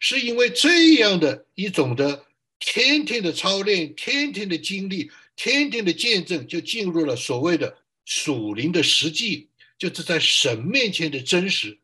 [0.00, 2.26] 是因为这样的一种的
[2.58, 11.78] 天天的操练、天天的经历、天天的见证，就进入了所谓的属灵的实际，就是在神面前的真实，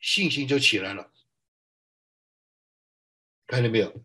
[0.00, 1.10] 信心就起来了。
[3.46, 4.04] 看见没有？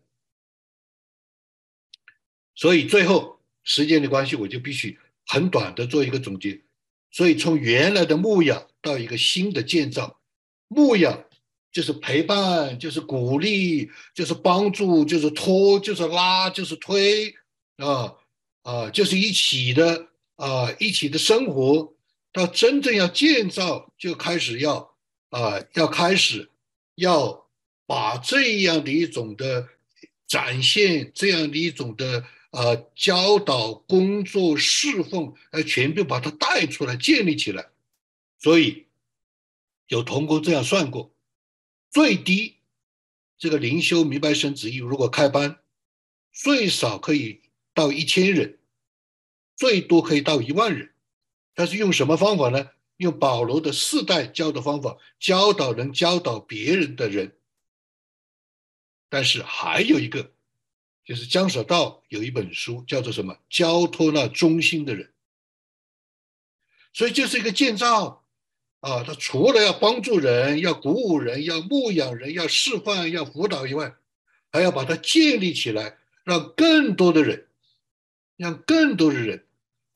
[2.54, 6.62] 所以最后时间的关系，我就必须很短的做一个总结。
[7.10, 10.20] 所以从原来的牧养到一个新的建造，
[10.68, 11.25] 牧养
[11.76, 17.34] 就是陪伴，就是鼓励，就是帮助，就是拖，就是拉，就是推
[17.76, 18.14] 啊
[18.62, 20.06] 啊，就是一起的
[20.36, 21.92] 啊，一起的生活。
[22.32, 24.96] 到真正要建造，就开始要
[25.28, 26.50] 啊，要开始
[26.94, 27.44] 要。
[27.88, 29.68] 把这样的一种的
[30.26, 37.68] 展现，这样的一种的呃教导工作侍奉，呃，全部把它带出来建立起来。
[38.40, 38.86] 所以
[39.86, 41.12] 有同工这样算过，
[41.90, 42.56] 最低
[43.38, 45.58] 这个灵修明白神旨意，如果开班，
[46.32, 48.58] 最少可以到一千人，
[49.56, 50.92] 最多可以到一万人。
[51.54, 52.70] 但是用什么方法呢？
[52.98, 57.36] 用保罗的四代教的方法，教导能教导别人的人。
[59.08, 60.32] 但是还有一个，
[61.04, 63.38] 就是江舍道有一本书叫做什么？
[63.50, 65.12] 交托那中心的人。
[66.92, 68.25] 所以这是一个建造
[68.86, 73.92] 啊，他除了要帮助人、要鼓舞人、要牧养人、要示范、要辅导以外，
[74.52, 77.48] 还要把它建立起来，让更多的人，
[78.36, 79.44] 让更多的人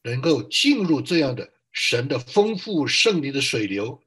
[0.02, 4.02] 能够进入这样的神的丰富圣灵的水流，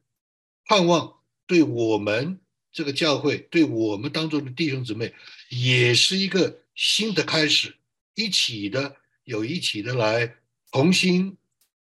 [0.65, 1.13] 盼望
[1.47, 2.39] 对我们。
[2.73, 5.13] 这个教会对我们当中的弟兄姊妹，
[5.49, 7.75] 也是一个新的开始，
[8.15, 10.35] 一起的有一起的来
[10.71, 11.37] 同心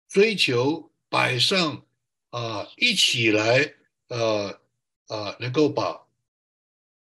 [0.08, 1.84] 追求摆上
[2.30, 3.74] 啊，一起来
[4.08, 4.60] 呃
[5.06, 6.06] 呃，能够把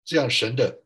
[0.04, 0.84] 这样神的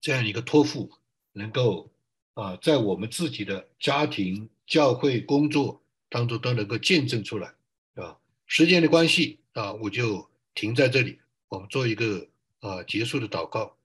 [0.00, 0.90] 这样一个托付，
[1.32, 1.90] 能够
[2.34, 7.54] 啊，在我们自己的家庭、教会、工作当中都能够见证出来，
[7.94, 11.18] 啊，时间的关系啊，我就停在这里，
[11.48, 12.28] 我们做一个
[12.60, 13.78] 啊结束的祷告，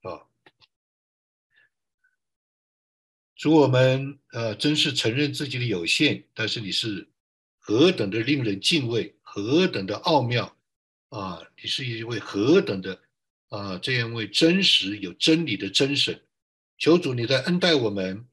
[0.00, 0.24] 啊，
[3.36, 7.08] 主我们呃，真是承认自己的有限，但是你是
[7.64, 10.56] 何等的令人敬畏，何等的奥妙
[11.10, 11.40] 啊！
[11.62, 13.00] 你是一位何等的。
[13.50, 16.22] 啊，这样一位真实有真理的真神，
[16.78, 18.26] 求主你在恩待我们，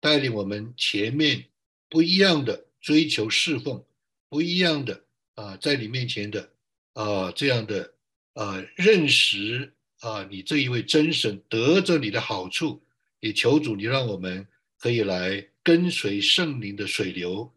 [0.00, 1.44] 带领我们前面
[1.90, 3.84] 不一样的追求侍奉，
[4.30, 5.04] 不一样的
[5.34, 6.50] 啊，在你面前的
[6.94, 7.92] 啊这样的
[8.32, 12.82] 啊认识啊，你这一位真神得着你的好处，
[13.20, 17.52] 也求主你让我们可以来跟随圣灵的水流，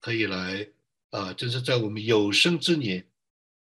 [0.00, 0.68] 可以来
[1.10, 3.06] 啊，就是在我们有生之年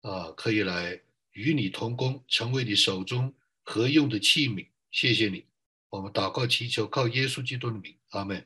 [0.02, 1.00] 啊，可以来。
[1.32, 4.66] 与你同工，成为你手中合用的器皿。
[4.90, 5.44] 谢谢你，
[5.88, 8.44] 我们祷告祈求，靠耶稣基督的名，阿门。